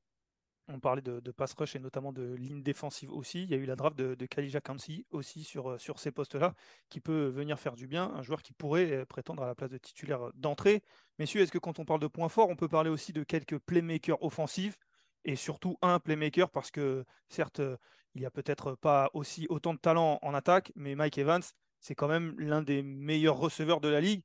On 0.70 0.82
parlait 0.82 1.02
de, 1.02 1.32
pass 1.32 1.54
rush 1.54 1.78
et 1.78 1.80
notamment 1.80 2.12
de 2.12 2.34
ligne 2.34 2.62
défensive 2.62 3.10
aussi. 3.14 3.44
Il 3.44 3.50
y 3.50 3.54
a 3.54 3.58
eu 3.58 3.66
la 3.66 3.78
draft 3.78 3.98
de, 3.98 4.16
de 4.16 4.26
Kalija 4.26 4.60
Kansi 4.60 5.06
aussi 5.12 5.46
sur, 5.46 5.70
euh, 5.70 5.78
sur 5.78 5.98
ces 5.98 6.12
postes-là, 6.12 6.56
qui 6.90 7.00
peut 7.00 7.28
venir 7.28 7.58
faire 7.58 7.76
du 7.78 7.88
bien. 7.88 8.12
Un 8.14 8.22
joueur 8.22 8.42
qui 8.42 8.52
pourrait 8.52 8.92
euh, 8.92 9.06
prétendre 9.06 9.44
à 9.44 9.48
la 9.48 9.56
place 9.56 9.70
de 9.70 9.78
titulaire 9.78 10.30
d'entrée. 10.34 10.84
Messieurs, 11.20 11.42
est-ce 11.42 11.54
que 11.54 11.58
quand 11.58 11.80
on 11.80 11.86
parle 11.86 12.02
de 12.02 12.08
points 12.08 12.28
forts, 12.28 12.50
on 12.50 12.58
peut 12.58 12.68
parler 12.68 12.90
aussi 12.90 13.14
de 13.14 13.24
quelques 13.24 13.58
playmakers 13.60 14.22
offensifs? 14.22 14.78
Et 15.28 15.36
surtout 15.36 15.78
un 15.84 16.00
playmaker 16.00 16.50
parce 16.50 16.72
que 16.72 17.06
certes, 17.28 17.60
euh, 17.60 17.78
il 18.16 18.22
n'y 18.22 18.26
a 18.26 18.32
peut-être 18.32 18.76
pas 18.76 19.12
aussi 19.14 19.46
autant 19.50 19.76
de 19.76 19.80
talent 19.80 20.18
en 20.24 20.34
attaque, 20.34 20.72
mais 20.76 20.96
Mike 20.96 21.20
Evans, 21.20 21.44
c'est 21.80 21.94
quand 21.94 22.08
même 22.08 22.34
l'un 22.40 22.64
des 22.64 22.82
meilleurs 22.82 23.38
receveurs 23.38 23.82
de 23.82 23.90
la 23.90 24.02
ligue. 24.02 24.24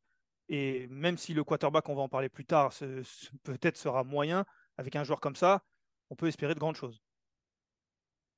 Et 0.49 0.87
même 0.89 1.19
si 1.19 1.35
le 1.35 1.45
quarterback, 1.45 1.89
on 1.89 1.95
va 1.95 2.03
en 2.03 2.09
parler 2.09 2.29
plus 2.29 2.47
tard, 2.47 2.73
peut-être 3.43 3.77
sera 3.77 4.05
moyen, 4.05 4.47
avec 4.79 4.97
un 4.97 5.05
joueur 5.05 5.21
comme 5.21 5.37
ça, 5.37 5.63
on 6.09 6.17
peut 6.17 6.29
espérer 6.29 6.55
de 6.55 6.61
grandes 6.61 6.77
choses. 6.77 7.03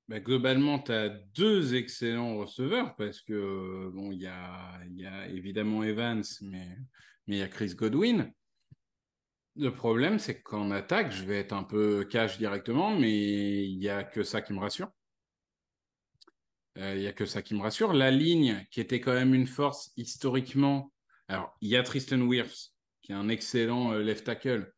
Bah, 0.09 0.21
globalement, 0.21 0.79
tu 0.79 0.93
as 0.93 1.09
deux 1.09 1.75
excellents 1.75 2.37
receveurs 2.37 2.95
parce 2.97 3.21
que 3.21 3.91
bon, 3.93 4.11
il 4.11 4.21
y 4.21 4.27
a, 4.27 4.81
y 4.91 5.07
a, 5.07 5.29
évidemment 5.29 5.83
Evans, 5.83 6.25
mais 6.43 6.79
il 7.27 7.37
y 7.37 7.43
a 7.43 7.49
Chris 7.49 7.75
Godwin. 7.75 8.33
Le 9.57 9.73
problème, 9.73 10.19
c'est 10.19 10.43
qu'en 10.43 10.73
attaque, 10.73 11.13
je 11.13 11.25
vais 11.25 11.39
être 11.39 11.53
un 11.53 11.63
peu 11.63 12.05
cash 12.05 12.39
directement, 12.39 12.97
mais 12.99 13.65
il 13.65 13.79
n'y 13.79 13.89
a 13.89 14.03
que 14.03 14.25
ça 14.25 14.43
qui 14.43 14.53
me 14.53 14.59
rassure. 14.59 14.91
Euh, 16.79 16.95
il 16.97 17.01
n'y 17.01 17.07
a 17.07 17.13
que 17.13 17.25
ça 17.25 17.41
qui 17.41 17.55
me 17.55 17.63
rassure. 17.63 17.93
La 17.93 18.11
ligne, 18.11 18.67
qui 18.73 18.81
était 18.81 19.01
quand 19.01 19.15
même 19.15 19.33
une 19.33 19.47
force 19.47 19.93
historiquement. 19.97 20.93
Alors, 21.29 21.57
il 21.61 21.69
y 21.69 21.77
a 21.77 21.85
Tristan 21.85 22.21
Wirfs, 22.23 22.73
qui 23.01 23.13
est 23.13 23.15
un 23.15 23.29
excellent 23.29 23.93
euh, 23.93 24.03
left 24.03 24.25
tackle. 24.25 24.73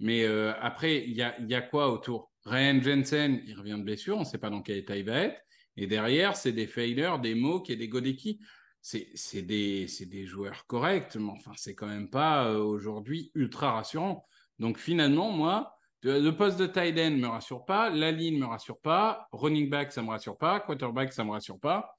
Mais 0.00 0.24
euh, 0.24 0.54
après, 0.60 1.04
il 1.04 1.14
y 1.14 1.22
a, 1.22 1.60
quoi 1.60 1.92
autour? 1.92 2.32
Ryan 2.46 2.80
Jensen, 2.80 3.42
il 3.46 3.54
revient 3.54 3.76
de 3.78 3.84
blessure, 3.84 4.16
on 4.16 4.20
ne 4.20 4.24
sait 4.24 4.38
pas 4.38 4.50
dans 4.50 4.62
quel 4.62 4.78
état 4.78 4.96
il 4.96 5.04
va 5.04 5.18
être. 5.18 5.40
Et 5.76 5.86
derrière, 5.86 6.36
c'est 6.36 6.52
des 6.52 6.66
failers, 6.66 7.18
des 7.20 7.34
Mook 7.34 7.68
et 7.70 7.76
des 7.76 7.88
Godeki 7.88 8.40
c'est 8.82 9.42
des, 9.42 9.86
des, 10.06 10.26
joueurs 10.26 10.66
corrects, 10.66 11.16
mais 11.16 11.30
enfin, 11.30 11.52
c'est 11.56 11.74
quand 11.74 11.86
même 11.86 12.10
pas 12.10 12.46
euh, 12.48 12.58
aujourd'hui 12.58 13.30
ultra 13.34 13.72
rassurant. 13.72 14.26
Donc 14.58 14.76
finalement, 14.78 15.30
moi, 15.30 15.76
le 16.02 16.30
poste 16.30 16.58
de 16.58 16.66
tight 16.66 16.98
end 16.98 17.12
me 17.12 17.28
rassure 17.28 17.64
pas, 17.64 17.90
la 17.90 18.10
ligne 18.10 18.38
me 18.38 18.46
rassure 18.46 18.80
pas, 18.80 19.28
running 19.32 19.70
back 19.70 19.92
ça 19.92 20.02
me 20.02 20.08
rassure 20.08 20.36
pas, 20.36 20.58
quarterback 20.60 21.12
ça 21.12 21.24
me 21.24 21.30
rassure 21.30 21.60
pas. 21.60 21.96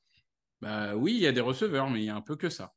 Bah 0.61 0.95
oui, 0.95 1.13
il 1.13 1.21
y 1.21 1.27
a 1.27 1.31
des 1.31 1.41
receveurs, 1.41 1.89
mais 1.89 2.01
il 2.01 2.05
y 2.05 2.09
a 2.09 2.15
un 2.15 2.21
peu 2.21 2.35
que 2.35 2.49
ça. 2.49 2.73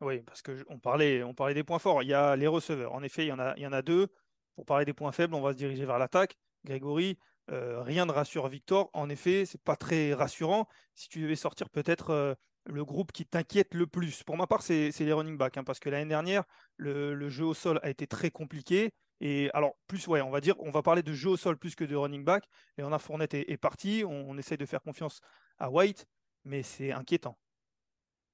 Oui, 0.00 0.20
parce 0.22 0.42
que 0.42 0.62
parlait, 0.78 1.22
on 1.22 1.34
parlait 1.34 1.54
des 1.54 1.64
points 1.64 1.78
forts. 1.78 2.02
Il 2.02 2.08
y 2.08 2.14
a 2.14 2.36
les 2.36 2.46
receveurs. 2.46 2.92
En 2.92 3.02
effet, 3.02 3.24
il 3.24 3.28
y 3.28 3.32
en 3.32 3.38
a, 3.38 3.54
il 3.56 3.62
y 3.62 3.66
en 3.66 3.72
a 3.72 3.82
deux. 3.82 4.08
Pour 4.54 4.66
parler 4.66 4.84
des 4.84 4.92
points 4.92 5.12
faibles, 5.12 5.34
on 5.34 5.40
va 5.40 5.52
se 5.52 5.56
diriger 5.56 5.84
vers 5.84 5.98
l'attaque. 5.98 6.36
Grégory, 6.64 7.18
euh, 7.50 7.82
rien 7.82 8.06
ne 8.06 8.12
rassure 8.12 8.48
Victor. 8.48 8.90
En 8.92 9.08
effet, 9.08 9.46
c'est 9.46 9.62
pas 9.62 9.76
très 9.76 10.14
rassurant. 10.14 10.68
Si 10.94 11.08
tu 11.08 11.22
devais 11.22 11.36
sortir 11.36 11.70
peut-être 11.70 12.10
euh, 12.10 12.34
le 12.66 12.84
groupe 12.84 13.12
qui 13.12 13.24
t'inquiète 13.24 13.74
le 13.74 13.86
plus? 13.86 14.22
Pour 14.22 14.36
ma 14.36 14.46
part, 14.46 14.62
c'est 14.62 14.90
les 14.98 15.12
running 15.12 15.36
backs, 15.36 15.56
hein, 15.56 15.64
parce 15.64 15.78
que 15.78 15.88
l'année 15.88 16.08
dernière, 16.08 16.44
le, 16.76 17.28
jeu 17.28 17.44
au 17.44 17.54
sol 17.54 17.80
a 17.82 17.90
été 17.90 18.06
très 18.06 18.30
compliqué. 18.30 18.92
Et 19.20 19.50
alors, 19.54 19.76
plus, 19.86 20.06
ouais, 20.08 20.20
on 20.20 20.30
va 20.30 20.40
dire, 20.40 20.54
on 20.58 20.70
va 20.70 20.82
parler 20.82 21.02
de 21.02 21.12
jeu 21.12 21.30
au 21.30 21.36
sol 21.36 21.56
plus 21.56 21.74
que 21.74 21.84
de 21.84 21.96
running 21.96 22.24
back. 22.24 22.44
Et 22.76 22.82
on 22.82 22.92
a 22.92 22.98
Fournette 22.98 23.34
est, 23.34 23.56
parti, 23.56 24.04
on, 24.06 24.36
essaye 24.36 24.58
de 24.58 24.66
faire 24.66 24.82
confiance 24.82 25.20
à 25.58 25.70
White, 25.70 26.06
mais 26.44 26.62
c'est 26.62 26.92
inquiétant. 26.92 27.38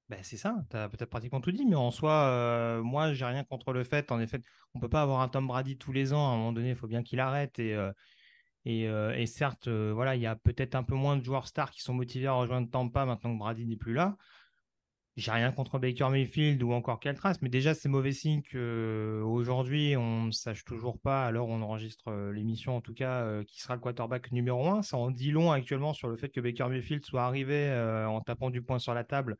Ben 0.09 0.19
c'est 0.21 0.35
ça, 0.35 0.55
tu 0.69 0.75
as 0.75 0.89
peut-être 0.89 1.09
pratiquement 1.09 1.39
tout 1.39 1.53
dit, 1.53 1.65
mais 1.65 1.77
en 1.77 1.89
soi, 1.89 2.11
euh, 2.11 2.83
moi, 2.83 3.13
j'ai 3.13 3.23
rien 3.23 3.45
contre 3.45 3.71
le 3.71 3.85
fait. 3.85 4.11
En 4.11 4.19
effet, 4.19 4.41
on 4.75 4.79
peut 4.79 4.89
pas 4.89 5.01
avoir 5.01 5.21
un 5.21 5.29
Tom 5.29 5.47
Brady 5.47 5.77
tous 5.77 5.93
les 5.93 6.11
ans. 6.11 6.29
À 6.29 6.33
un 6.33 6.37
moment 6.37 6.51
donné, 6.51 6.71
il 6.71 6.75
faut 6.75 6.87
bien 6.87 7.03
qu'il 7.03 7.21
arrête. 7.21 7.57
Et, 7.59 7.73
euh, 7.73 7.91
euh, 8.65 9.13
et, 9.15 9.25
certes, 9.25 9.67
euh, 9.67 9.91
voilà, 9.93 10.15
il 10.15 10.21
y 10.21 10.27
a 10.27 10.35
peut-être 10.35 10.75
un 10.75 10.83
peu 10.83 10.95
moins 10.95 11.17
de 11.17 11.23
joueurs 11.23 11.47
stars 11.47 11.71
qui 11.71 11.81
sont 11.81 11.93
motivés 11.93 12.27
à 12.27 12.33
rejoindre 12.33 12.69
Tampa 12.69 13.05
maintenant 13.05 13.33
que 13.33 13.39
Brady 13.39 13.65
n'est 13.65 13.77
plus 13.77 13.93
là. 13.93 14.17
J'ai 15.15 15.31
rien 15.31 15.51
contre 15.51 15.77
Baker 15.77 16.09
Mayfield 16.09 16.63
ou 16.63 16.71
encore 16.71 16.99
Keltras, 16.99 17.37
mais 17.41 17.49
déjà 17.49 17.75
c'est 17.75 17.87
mauvais 17.87 18.13
signe 18.13 18.41
qu'aujourd'hui 18.41 19.95
on 19.95 20.23
ne 20.23 20.31
sache 20.31 20.65
toujours 20.65 20.99
pas, 20.99 21.27
alors 21.27 21.49
on 21.49 21.61
enregistre 21.61 22.07
euh, 22.07 22.31
l'émission 22.31 22.75
en 22.75 22.81
tout 22.81 22.95
cas, 22.95 23.43
qui 23.43 23.61
sera 23.61 23.75
le 23.75 23.81
quarterback 23.81 24.31
numéro 24.31 24.67
un. 24.67 24.81
Ça 24.81 24.97
en 24.97 25.11
dit 25.11 25.29
long 25.31 25.51
actuellement 25.51 25.93
sur 25.93 26.07
le 26.07 26.17
fait 26.17 26.29
que 26.29 26.41
Baker 26.41 26.67
Mayfield 26.67 27.05
soit 27.05 27.23
arrivé 27.23 27.71
en 28.07 28.21
tapant 28.21 28.49
du 28.49 28.63
poing 28.63 28.79
sur 28.79 28.93
la 28.93 29.03
table 29.03 29.37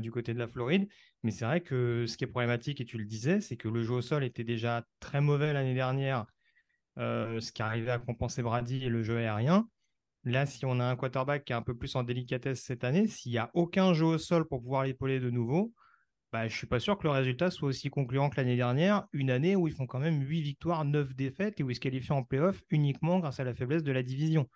du 0.00 0.10
côté 0.10 0.32
de 0.32 0.38
la 0.38 0.48
Floride. 0.48 0.88
Mais 1.22 1.30
c'est 1.30 1.44
vrai 1.44 1.60
que 1.60 2.06
ce 2.06 2.16
qui 2.16 2.24
est 2.24 2.28
problématique, 2.28 2.80
et 2.80 2.86
tu 2.86 2.96
le 2.96 3.04
disais, 3.04 3.40
c'est 3.42 3.56
que 3.56 3.68
le 3.68 3.82
jeu 3.82 3.94
au 3.94 4.02
sol 4.02 4.24
était 4.24 4.44
déjà 4.44 4.86
très 5.00 5.20
mauvais 5.20 5.52
l'année 5.52 5.74
dernière 5.74 6.24
euh, 6.98 7.40
ce 7.40 7.52
qui 7.52 7.62
arrivait 7.62 7.90
à 7.90 7.98
compenser 7.98 8.42
Brady 8.42 8.84
et 8.84 8.88
le 8.88 9.02
jeu 9.02 9.18
aérien. 9.18 9.68
Là, 10.24 10.46
si 10.46 10.64
on 10.64 10.80
a 10.80 10.84
un 10.84 10.96
quarterback 10.96 11.44
qui 11.44 11.52
est 11.52 11.56
un 11.56 11.62
peu 11.62 11.76
plus 11.76 11.94
en 11.94 12.02
délicatesse 12.02 12.62
cette 12.62 12.84
année, 12.84 13.06
s'il 13.06 13.32
n'y 13.32 13.38
a 13.38 13.50
aucun 13.54 13.94
jeu 13.94 14.06
au 14.06 14.18
sol 14.18 14.46
pour 14.48 14.60
pouvoir 14.60 14.84
l'épauler 14.84 15.20
de 15.20 15.30
nouveau, 15.30 15.72
bah, 16.32 16.48
je 16.48 16.56
suis 16.56 16.66
pas 16.66 16.80
sûr 16.80 16.98
que 16.98 17.04
le 17.04 17.10
résultat 17.10 17.50
soit 17.50 17.68
aussi 17.68 17.88
concluant 17.88 18.28
que 18.28 18.36
l'année 18.36 18.56
dernière, 18.56 19.06
une 19.12 19.30
année 19.30 19.54
où 19.54 19.68
ils 19.68 19.74
font 19.74 19.86
quand 19.86 20.00
même 20.00 20.20
8 20.20 20.42
victoires, 20.42 20.84
9 20.84 21.14
défaites 21.14 21.60
et 21.60 21.62
où 21.62 21.70
ils 21.70 21.76
se 21.76 21.80
qualifient 21.80 22.12
en 22.12 22.24
playoff 22.24 22.60
uniquement 22.70 23.20
grâce 23.20 23.38
à 23.38 23.44
la 23.44 23.54
faiblesse 23.54 23.84
de 23.84 23.92
la 23.92 24.02
division. 24.02 24.48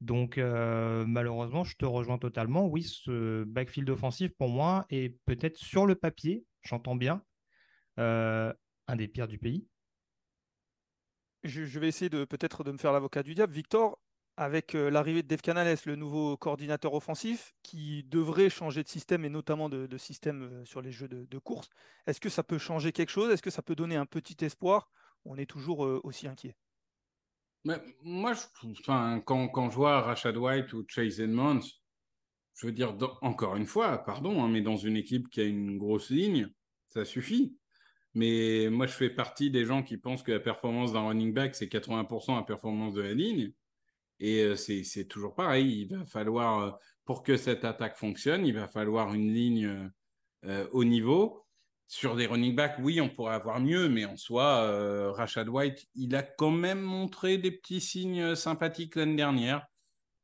Donc 0.00 0.38
euh, 0.38 1.04
malheureusement, 1.06 1.64
je 1.64 1.76
te 1.76 1.84
rejoins 1.84 2.18
totalement. 2.18 2.66
Oui, 2.66 2.82
ce 2.84 3.44
backfield 3.44 3.90
offensif 3.90 4.32
pour 4.38 4.48
moi 4.48 4.86
est 4.90 5.16
peut-être 5.24 5.56
sur 5.56 5.86
le 5.86 5.94
papier, 5.94 6.44
j'entends 6.62 6.96
bien, 6.96 7.22
euh, 7.98 8.52
un 8.86 8.96
des 8.96 9.08
pires 9.08 9.28
du 9.28 9.38
pays. 9.38 9.66
Je, 11.46 11.78
vais 11.78 11.88
essayer 11.88 12.10
peut-être 12.10 12.64
de 12.64 12.72
me 12.72 12.78
faire 12.78 12.92
l'avocat 12.92 13.22
du 13.22 13.34
diable. 13.34 13.52
Victor, 13.52 13.98
avec 14.36 14.74
euh, 14.74 14.90
l'arrivée 14.90 15.22
de 15.22 15.28
Dave 15.28 15.40
Canales, 15.40 15.76
le 15.86 15.96
nouveau 15.96 16.36
coordinateur 16.36 16.92
offensif, 16.94 17.54
qui 17.62 18.04
devrait 18.04 18.50
changer 18.50 18.82
de 18.82 18.88
système 18.88 19.24
et 19.24 19.30
notamment 19.30 19.68
de, 19.68 19.96
système 19.96 20.42
euh, 20.42 20.64
sur 20.64 20.82
les 20.82 20.92
jeux 20.92 21.08
de, 21.08 21.38
course, 21.38 21.70
est-ce 22.06 22.20
que 22.20 22.28
ça 22.28 22.42
peut 22.42 22.58
changer 22.58 22.92
quelque 22.92 23.10
chose? 23.10 23.30
Est-ce 23.30 23.42
que 23.42 23.50
ça 23.50 23.62
peut 23.62 23.74
donner 23.74 23.96
un 23.96 24.06
petit 24.06 24.44
espoir? 24.44 24.90
On 25.24 25.36
est 25.36 25.46
toujours 25.46 25.84
euh, 25.84 26.00
aussi 26.04 26.28
inquiet. 26.28 26.54
moi, 27.64 28.34
je, 28.34 28.68
enfin, 28.80 29.20
quand, 29.24 29.48
quand, 29.48 29.70
je 29.70 29.76
vois 29.76 30.02
Rashad 30.02 30.36
White 30.36 30.72
ou 30.74 30.84
Chase 30.86 31.20
Edmonds, 31.20 31.66
je 32.54 32.66
veux 32.66 32.72
dire, 32.72 32.96
encore 33.22 33.56
une 33.56 33.66
fois, 33.66 33.98
pardon, 33.98 34.42
hein, 34.42 34.48
mais 34.48 34.62
dans 34.62 34.76
une 34.76 34.96
équipe 34.96 35.28
qui 35.28 35.40
a 35.40 35.44
une 35.44 35.78
grosse 35.78 36.10
ligne, 36.10 36.48
ça 36.88 37.04
suffit. 37.04 37.56
Mais 38.16 38.70
moi, 38.70 38.86
je 38.86 38.92
fais 38.92 39.10
partie 39.10 39.50
des 39.50 39.66
gens 39.66 39.82
qui 39.82 39.98
pensent 39.98 40.22
que 40.22 40.32
la 40.32 40.40
performance 40.40 40.94
d'un 40.94 41.06
running 41.06 41.34
back, 41.34 41.54
c'est 41.54 41.66
80% 41.66 42.34
la 42.34 42.42
performance 42.42 42.94
de 42.94 43.02
la 43.02 43.12
ligne. 43.12 43.52
Et 44.20 44.56
c'est 44.56 45.04
toujours 45.04 45.34
pareil. 45.34 45.82
Il 45.82 45.94
va 45.94 46.06
falloir, 46.06 46.78
pour 47.04 47.22
que 47.22 47.36
cette 47.36 47.66
attaque 47.66 47.98
fonctionne, 47.98 48.46
il 48.46 48.54
va 48.54 48.68
falloir 48.68 49.12
une 49.12 49.34
ligne 49.34 49.90
au 50.72 50.84
niveau. 50.84 51.42
Sur 51.88 52.16
des 52.16 52.26
running 52.26 52.56
backs, 52.56 52.78
oui, 52.80 53.02
on 53.02 53.10
pourrait 53.10 53.34
avoir 53.34 53.60
mieux, 53.60 53.90
mais 53.90 54.06
en 54.06 54.16
soi, 54.16 55.12
Rashad 55.12 55.50
White, 55.50 55.86
il 55.94 56.16
a 56.16 56.22
quand 56.22 56.50
même 56.50 56.80
montré 56.80 57.36
des 57.36 57.50
petits 57.50 57.82
signes 57.82 58.34
sympathiques 58.34 58.96
l'année 58.96 59.16
dernière. 59.16 59.66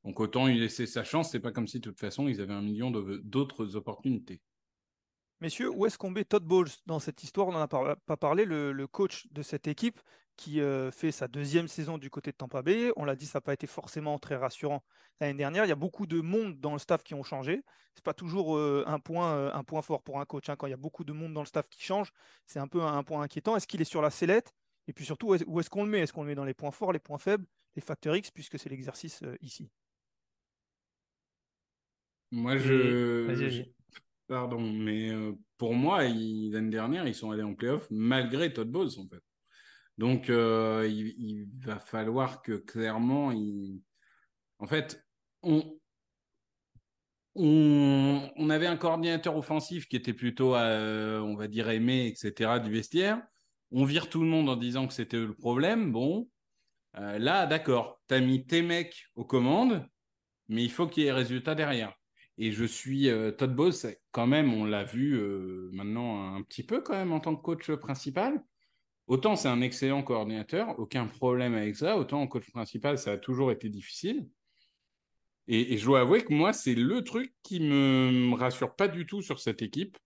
Donc 0.03 0.19
autant 0.19 0.47
lui 0.47 0.59
laisser 0.59 0.87
sa 0.87 1.05
chance. 1.05 1.31
C'est 1.31 1.41
pas 1.41 1.53
comme 1.53 1.69
si 1.69 1.79
de 1.79 1.85
toute 1.85 2.01
façon 2.01 2.27
ils 2.27 2.41
avaient 2.41 2.55
un 2.55 2.63
million 2.63 2.91
d'autres 2.91 3.77
opportunités. 3.77 4.41
Messieurs, 5.43 5.71
où 5.71 5.87
est-ce 5.87 5.99
qu'on 5.99 6.11
met 6.11 6.25
Todd 6.25 6.45
Bowles 6.45 6.69
dans 6.87 7.01
cette 7.01 7.25
histoire? 7.25 7.49
On 7.49 7.53
n'en 7.53 7.63
a 7.63 7.67
pas 7.67 8.17
parlé, 8.17 8.45
le, 8.45 8.87
coach 8.87 9.27
de 9.33 9.43
cette 9.43 9.67
équipe 9.67 10.01
qui 10.37 10.61
euh, 10.61 10.93
fait 10.93 11.11
sa 11.11 11.27
deuxième 11.27 11.67
saison 11.67 11.99
du 11.99 12.11
côté 12.11 12.31
de 12.31 12.37
Tampa 12.37 12.63
Bay. 12.63 12.93
On 12.95 13.05
l'a 13.05 13.17
dit, 13.17 13.27
ça 13.27 13.39
n'a 13.39 13.41
pas 13.41 13.53
été 13.53 13.67
forcément 13.67 14.21
très 14.21 14.37
rassurant 14.37 14.85
l'année 15.21 15.37
dernière. 15.37 15.65
Il 15.65 15.69
y 15.69 15.73
a 15.73 15.75
beaucoup 15.75 16.07
de 16.07 16.21
monde 16.21 16.61
dans 16.61 16.75
le 16.75 16.79
staff 16.79 17.03
qui 17.03 17.15
ont 17.15 17.25
changé. 17.25 17.65
Ce 17.95 17.99
n'est 17.99 18.05
pas 18.05 18.15
toujours 18.15 18.57
euh, 18.57 18.85
un, 18.87 19.01
point, 19.01 19.35
euh, 19.35 19.51
un 19.53 19.65
point 19.65 19.83
fort 19.83 20.05
pour 20.05 20.21
un 20.21 20.25
coach. 20.27 20.49
Hein. 20.49 20.55
Quand 20.55 20.69
il 20.69 20.71
y 20.71 20.75
a 20.75 20.77
beaucoup 20.77 21.03
de 21.03 21.13
monde 21.13 21.35
dans 21.35 21.43
le 21.43 21.47
staff 21.47 21.69
qui 21.69 21.83
change, 21.83 22.13
c'est 22.47 22.61
un 22.61 22.69
peu 22.69 22.81
un, 22.81 23.03
point 23.03 23.21
inquiétant. 23.23 23.57
Est-ce 23.57 23.67
qu'il 23.67 23.81
est 23.81 23.85
sur 23.85 24.01
la 24.01 24.11
sellette? 24.11 24.55
Et 24.87 24.93
puis 24.93 25.05
surtout, 25.05 25.35
où 25.49 25.59
est-ce 25.59 25.71
qu'on 25.71 25.83
le 25.83 25.91
met? 25.91 26.03
Est-ce 26.03 26.13
qu'on 26.13 26.23
le 26.23 26.29
met 26.29 26.37
dans 26.37 26.45
les 26.45 26.55
points 26.55 26.71
forts, 26.71 26.93
les 26.93 27.01
points 27.01 27.19
faibles, 27.19 27.47
les 27.75 27.83
facteurs 27.83 28.15
X, 28.15 28.31
puisque 28.31 28.61
c'est 28.61 28.69
l'exercice 28.69 29.25
ici? 29.41 29.73
Moi, 32.31 32.59
je... 32.59 33.67
Pardon, 34.29 34.61
mais 34.61 35.11
pour 35.59 35.75
moi, 35.75 36.03
l'année 36.03 36.71
dernière, 36.71 37.07
ils 37.07 37.15
sont 37.15 37.31
allés 37.31 37.43
en 37.43 37.55
playoff 37.55 37.87
malgré 37.91 38.53
Todd 38.53 38.71
Bowles, 38.71 38.99
en 38.99 39.07
fait. 39.09 39.23
Donc, 39.99 40.31
euh, 40.31 40.89
il, 40.89 41.49
va 41.61 41.79
falloir 41.79 42.43
que 42.43 42.53
clairement, 42.53 43.33
en 44.59 44.67
fait, 44.67 45.05
on, 45.43 45.79
avait 48.51 48.67
un 48.67 48.77
coordinateur 48.77 49.37
offensif 49.37 49.87
qui 49.87 49.97
était 49.97 50.15
plutôt, 50.15 50.55
euh, 50.55 51.21
on 51.21 51.37
va 51.37 51.49
dire, 51.49 51.69
aimé, 51.69 52.07
etc., 52.07 52.59
du 52.61 52.71
vestiaire. 52.73 53.23
On 53.71 53.85
vire 53.85 54.09
tout 54.09 54.23
le 54.23 54.29
monde 54.29 54.49
en 54.49 54.57
disant 54.57 54.87
que 54.87 54.95
c'était 54.95 55.19
le 55.19 55.35
problème. 55.35 55.93
Bon, 55.93 56.29
euh, 56.99 57.19
là, 57.19 57.47
d'accord, 57.47 58.01
tu 58.09 58.15
as 58.15 58.21
mis 58.21 58.47
tes 58.47 58.63
mecs 58.63 59.07
aux 59.15 59.25
commandes, 59.25 59.87
mais 60.49 60.65
il 60.65 60.71
faut 60.71 60.87
qu'il 60.87 61.05
y 61.05 61.07
ait 61.07 61.13
résultat 61.13 61.55
derrière. 61.55 61.95
Et 62.39 62.51
je 62.53 62.65
suis 62.65 63.11
Todd 63.37 63.55
Bowles, 63.55 63.75
quand 64.11 64.27
même, 64.27 64.53
on 64.55 64.65
l'a 64.65 64.85
vu 64.85 65.21
maintenant 65.73 66.35
un 66.35 66.43
petit 66.43 66.63
peu 66.63 66.81
quand 66.81 66.95
même 66.95 67.13
en 67.13 67.21
tant 67.21 67.37
que 67.37 67.43
coach 67.43 67.71
principal. 67.73 68.43
Autant 69.07 69.37
c'est 69.37 69.49
un 69.49 69.61
excellent 69.61 70.03
coordinateur, 70.03 70.79
aucun 70.79 71.07
problème 71.07 71.55
avec 71.55 71.77
ça, 71.77 71.99
autant 71.99 72.23
en 72.23 72.27
coach 72.27 72.51
principal, 72.51 72.97
ça 72.99 73.13
a 73.13 73.17
toujours 73.19 73.53
été 73.53 73.69
difficile. 73.69 74.27
Et, 75.49 75.77
je 75.77 75.85
dois 75.85 76.01
avouer 76.01 76.25
que 76.25 76.33
moi, 76.33 76.53
c'est 76.53 76.75
le 76.75 77.03
truc 77.03 77.35
qui 77.43 77.61
me, 77.61 78.11
me 78.11 78.35
rassure 78.35 78.77
pas 78.77 78.89
du 78.89 79.07
tout 79.07 79.23
sur 79.23 79.41
cette 79.41 79.61
équipe. 79.61 79.99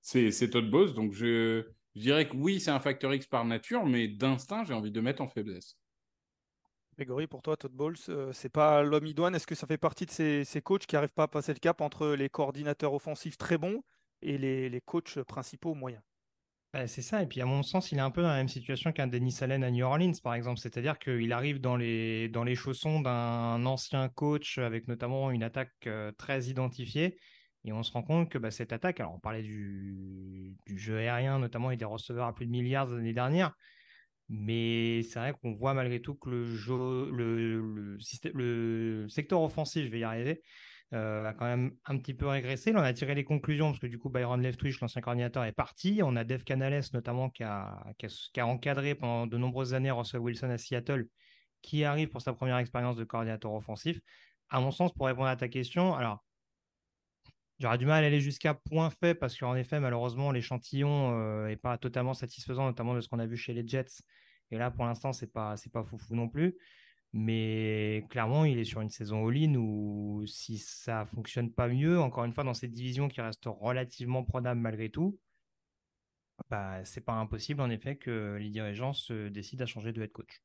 C'est 0.00 0.50
Todd 0.50 0.70
Bowles. 0.70 0.94
Donc 0.94 1.12
je, 1.12 1.64
dirais 1.94 2.28
que 2.28 2.36
oui, 2.36 2.60
c'est 2.60 2.70
un 2.70 2.80
facteur 2.80 3.12
X 3.14 3.26
par 3.26 3.44
nature, 3.44 3.86
mais 3.86 4.08
d'instinct, 4.08 4.64
j'ai 4.64 4.74
envie 4.74 4.92
de 4.92 5.00
mettre 5.00 5.22
en 5.22 5.28
faiblesse. 5.28 5.78
Grégory, 6.96 7.26
pour 7.26 7.42
toi, 7.42 7.56
Todd 7.56 7.72
Bowles, 7.72 7.96
euh, 8.08 8.32
c'est 8.32 8.48
pas 8.48 8.82
l'homme 8.82 9.06
idoine. 9.06 9.34
Est-ce 9.34 9.46
que 9.46 9.54
ça 9.54 9.66
fait 9.66 9.78
partie 9.78 10.06
de 10.06 10.10
ces, 10.10 10.62
coachs 10.62 10.86
qui 10.86 10.94
n'arrivent 10.94 11.12
pas 11.12 11.24
à 11.24 11.28
passer 11.28 11.52
le 11.52 11.58
cap 11.58 11.80
entre 11.80 12.08
les 12.08 12.28
coordinateurs 12.28 12.94
offensifs 12.94 13.36
très 13.36 13.58
bons 13.58 13.82
et 14.22 14.38
les, 14.38 14.80
coachs 14.84 15.20
principaux 15.22 15.74
moyens? 15.74 16.02
Bah, 16.72 16.86
c'est 16.86 17.02
ça. 17.02 17.22
Et 17.22 17.26
puis, 17.26 17.40
à 17.40 17.46
mon 17.46 17.62
sens, 17.62 17.92
il 17.92 17.98
est 17.98 18.02
un 18.02 18.10
peu 18.10 18.22
dans 18.22 18.28
la 18.28 18.36
même 18.36 18.48
situation 18.48 18.92
qu'un 18.92 19.06
Denis 19.06 19.36
Allen 19.40 19.62
à 19.62 19.70
New 19.70 19.84
Orleans, 19.84 20.12
par 20.22 20.34
exemple. 20.34 20.58
C'est-à-dire 20.58 20.98
qu'il 20.98 21.32
arrive 21.32 21.60
dans 21.60 21.76
les, 21.76 22.28
dans 22.28 22.44
les 22.44 22.54
chaussons 22.54 23.00
d'un 23.00 23.64
ancien 23.66 24.08
coach 24.08 24.58
avec 24.58 24.88
notamment 24.88 25.30
une 25.30 25.42
attaque 25.42 25.72
euh, 25.86 26.12
très 26.18 26.44
identifiée. 26.44 27.18
Et 27.64 27.72
on 27.72 27.82
se 27.82 27.92
rend 27.92 28.02
compte 28.02 28.30
que 28.30 28.38
bah, 28.38 28.50
cette 28.50 28.72
attaque, 28.72 29.00
alors 29.00 29.14
on 29.14 29.20
parlait 29.20 29.42
du, 29.42 30.56
du, 30.66 30.78
jeu 30.78 30.98
aérien 30.98 31.38
notamment 31.38 31.70
et 31.70 31.76
des 31.76 31.84
receveurs 31.86 32.26
à 32.26 32.34
plus 32.34 32.46
de 32.46 32.50
milliards 32.50 32.86
l'année 32.88 33.14
dernière, 33.14 33.54
mais 34.28 35.02
c'est 35.02 35.18
vrai 35.18 35.34
qu'on 35.34 35.52
voit 35.54 35.74
malgré 35.74 36.00
tout 36.00 36.14
que 36.14 36.30
le, 36.30 37.96
secteur 39.08 39.42
offensif, 39.42 39.84
je 39.84 39.90
vais 39.90 40.00
y 40.00 40.04
arriver, 40.04 40.42
euh, 40.92 41.24
a 41.24 41.32
quand 41.34 41.46
même 41.46 41.72
un 41.86 41.98
petit 41.98 42.14
peu 42.14 42.26
régressé. 42.26 42.72
On 42.74 42.78
a 42.78 42.92
tiré 42.92 43.14
les 43.14 43.24
conclusions 43.24 43.68
parce 43.68 43.80
que 43.80 43.86
du 43.86 43.98
coup, 43.98 44.10
Byron 44.10 44.40
Leftwich, 44.40 44.80
l'ancien 44.80 45.00
coordinateur, 45.02 45.44
est 45.44 45.52
parti. 45.52 46.00
On 46.02 46.16
a 46.16 46.24
Dave 46.24 46.44
Canales, 46.44 46.84
notamment, 46.92 47.30
qui 47.30 47.42
a, 47.42 47.84
qui, 47.98 48.40
a, 48.40 48.46
encadré 48.46 48.94
pendant 48.94 49.26
de 49.26 49.36
nombreuses 49.36 49.74
années 49.74 49.90
Russell 49.90 50.20
Wilson 50.20 50.50
à 50.50 50.58
Seattle, 50.58 51.08
qui 51.62 51.84
arrive 51.84 52.08
pour 52.08 52.22
sa 52.22 52.32
première 52.32 52.58
expérience 52.58 52.96
de 52.96 53.04
coordinateur 53.04 53.52
offensif. 53.52 54.00
À 54.50 54.60
mon 54.60 54.70
sens, 54.70 54.92
pour 54.92 55.06
répondre 55.06 55.28
à 55.28 55.36
ta 55.36 55.48
question, 55.48 55.94
alors, 55.94 56.24
J'aurais 57.64 57.78
du 57.78 57.86
mal 57.86 58.04
à 58.04 58.08
aller 58.08 58.20
jusqu'à 58.20 58.52
point 58.52 58.90
fait 58.90 59.14
parce 59.14 59.38
qu'en 59.38 59.56
effet, 59.56 59.80
malheureusement, 59.80 60.32
l'échantillon 60.32 61.12
n'est 61.46 61.54
euh, 61.54 61.56
pas 61.56 61.78
totalement 61.78 62.12
satisfaisant, 62.12 62.66
notamment 62.66 62.94
de 62.94 63.00
ce 63.00 63.08
qu'on 63.08 63.18
a 63.18 63.24
vu 63.24 63.38
chez 63.38 63.54
les 63.54 63.66
Jets. 63.66 64.02
Et 64.50 64.58
là, 64.58 64.70
pour 64.70 64.84
l'instant, 64.84 65.14
c'est 65.14 65.32
pas 65.32 65.56
c'est 65.56 65.72
pas 65.72 65.82
foufou 65.82 66.14
non 66.14 66.28
plus. 66.28 66.58
Mais 67.14 68.04
clairement, 68.10 68.44
il 68.44 68.58
est 68.58 68.64
sur 68.64 68.82
une 68.82 68.90
saison 68.90 69.26
all-in 69.26 69.54
où 69.54 70.24
si 70.26 70.58
ça 70.58 71.06
fonctionne 71.06 71.50
pas 71.50 71.68
mieux, 71.68 71.98
encore 71.98 72.26
une 72.26 72.34
fois, 72.34 72.44
dans 72.44 72.52
cette 72.52 72.72
division 72.72 73.08
qui 73.08 73.22
reste 73.22 73.44
relativement 73.46 74.24
prenable 74.24 74.60
malgré 74.60 74.90
tout, 74.90 75.18
bah, 76.50 76.84
c'est 76.84 77.00
pas 77.00 77.14
impossible 77.14 77.62
en 77.62 77.70
effet 77.70 77.96
que 77.96 78.36
les 78.38 78.50
dirigeants 78.50 78.92
se 78.92 79.28
décident 79.28 79.62
à 79.64 79.66
changer 79.66 79.94
de 79.94 80.02
head 80.02 80.12
coach. 80.12 80.42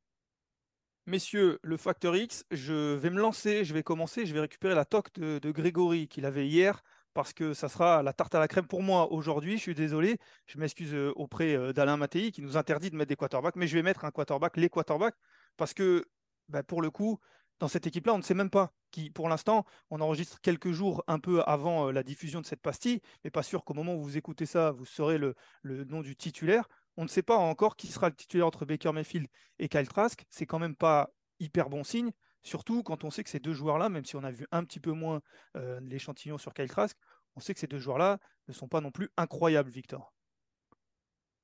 Messieurs, 1.05 1.59
le 1.63 1.75
facteur 1.75 2.15
X, 2.15 2.45
je 2.49 2.95
vais 2.95 3.09
me 3.09 3.19
lancer, 3.19 3.65
je 3.65 3.73
vais 3.73 3.83
commencer, 3.83 4.25
je 4.25 4.33
vais 4.33 4.39
récupérer 4.39 4.73
la 4.73 4.85
toque 4.85 5.11
de 5.19 5.51
Grégory 5.51 6.07
qu'il 6.07 6.25
avait 6.25 6.47
hier 6.47 6.81
parce 7.13 7.33
que 7.33 7.53
ça 7.53 7.69
sera 7.69 8.03
la 8.03 8.13
tarte 8.13 8.35
à 8.35 8.39
la 8.39 8.47
crème 8.47 8.67
pour 8.67 8.83
moi 8.83 9.11
aujourd'hui. 9.11 9.57
Je 9.57 9.61
suis 9.61 9.75
désolé, 9.75 10.17
je 10.45 10.57
m'excuse 10.57 10.93
euh, 10.93 11.11
auprès 11.15 11.55
euh, 11.55 11.73
d'Alain 11.73 11.97
Mattei 11.97 12.31
qui 12.31 12.41
nous 12.41 12.57
interdit 12.57 12.89
de 12.89 12.95
mettre 12.95 13.09
des 13.09 13.15
quarterbacks, 13.15 13.55
mais 13.55 13.67
je 13.67 13.75
vais 13.75 13.83
mettre 13.83 14.05
un 14.05 14.11
quarterback, 14.11 14.57
les 14.57 14.69
quarterbacks, 14.69 15.15
parce 15.57 15.73
que 15.73 16.05
bah, 16.49 16.63
pour 16.63 16.81
le 16.81 16.91
coup, 16.91 17.19
dans 17.59 17.67
cette 17.67 17.87
équipe-là, 17.87 18.13
on 18.13 18.17
ne 18.17 18.23
sait 18.23 18.33
même 18.33 18.49
pas 18.49 18.73
qui, 18.91 19.09
pour 19.09 19.29
l'instant, 19.29 19.65
on 19.89 20.01
enregistre 20.01 20.39
quelques 20.41 20.71
jours 20.71 21.03
un 21.07 21.19
peu 21.19 21.41
avant 21.45 21.87
euh, 21.87 21.91
la 21.91 22.03
diffusion 22.03 22.41
de 22.41 22.45
cette 22.45 22.61
pastille, 22.61 23.01
mais 23.23 23.29
pas 23.29 23.43
sûr 23.43 23.63
qu'au 23.63 23.73
moment 23.73 23.95
où 23.95 24.01
vous 24.01 24.17
écoutez 24.17 24.45
ça, 24.45 24.71
vous 24.71 24.85
saurez 24.85 25.17
le, 25.17 25.35
nom 25.63 26.01
du 26.01 26.15
titulaire. 26.15 26.67
On 26.97 27.03
ne 27.03 27.09
sait 27.09 27.21
pas 27.21 27.37
encore 27.37 27.75
qui 27.75 27.87
sera 27.87 28.09
le 28.09 28.15
titulaire 28.15 28.47
entre 28.47 28.65
Baker 28.65 28.91
Mayfield 28.91 29.27
et 29.59 29.69
Kyle 29.69 29.87
Trask. 29.87 30.23
C'est 30.29 30.45
quand 30.45 30.59
même 30.59 30.75
pas 30.75 31.11
hyper 31.39 31.69
bon 31.69 31.83
signe, 31.83 32.11
surtout 32.41 32.83
quand 32.83 33.03
on 33.03 33.09
sait 33.09 33.23
que 33.23 33.29
ces 33.29 33.39
deux 33.39 33.53
joueurs-là, 33.53 33.89
même 33.89 34.05
si 34.05 34.15
on 34.15 34.23
a 34.23 34.31
vu 34.31 34.47
un 34.51 34.63
petit 34.63 34.79
peu 34.79 34.91
moins 34.91 35.21
euh, 35.55 35.79
l'échantillon 35.81 36.37
sur 36.37 36.53
Kyle 36.53 36.69
Trask, 36.69 36.97
on 37.35 37.39
sait 37.39 37.53
que 37.53 37.59
ces 37.59 37.67
deux 37.67 37.79
joueurs-là 37.79 38.19
ne 38.47 38.53
sont 38.53 38.67
pas 38.67 38.81
non 38.81 38.91
plus 38.91 39.09
incroyables, 39.17 39.69
Victor. 39.69 40.13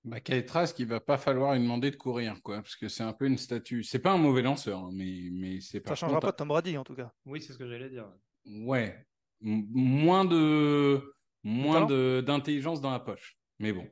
Bah, 0.03 0.19
Trask, 0.21 0.77
il 0.77 0.85
va 0.85 0.99
pas 0.99 1.17
falloir 1.17 1.53
lui 1.53 1.61
demander 1.61 1.89
de 1.89 1.95
courir, 1.95 2.35
quoi, 2.43 2.57
parce 2.57 2.75
que 2.75 2.87
c'est 2.87 3.03
un 3.03 3.13
peu 3.13 3.25
une 3.25 3.39
statue. 3.39 3.83
C'est 3.83 3.99
pas 3.99 4.11
un 4.11 4.19
mauvais 4.19 4.43
lanceur, 4.43 4.79
hein, 4.79 4.91
mais, 4.93 5.29
mais 5.31 5.59
c'est 5.61 5.79
pas. 5.79 5.89
Ça 5.89 5.95
changera 5.95 6.19
pas 6.19 6.31
de 6.31 6.35
Tom 6.35 6.47
Brady, 6.47 6.77
en 6.77 6.83
tout 6.83 6.95
cas. 6.95 7.11
Oui, 7.25 7.41
c'est 7.41 7.53
ce 7.53 7.57
que 7.57 7.67
j'allais 7.67 7.89
dire. 7.89 8.07
Ouais. 8.45 9.03
moins 9.41 10.25
de 10.25 11.11
moins 11.43 11.85
d'intelligence 12.21 12.81
dans 12.81 12.91
la 12.91 12.99
poche. 12.99 13.37
Mais 13.59 13.71
bon. 13.71 13.87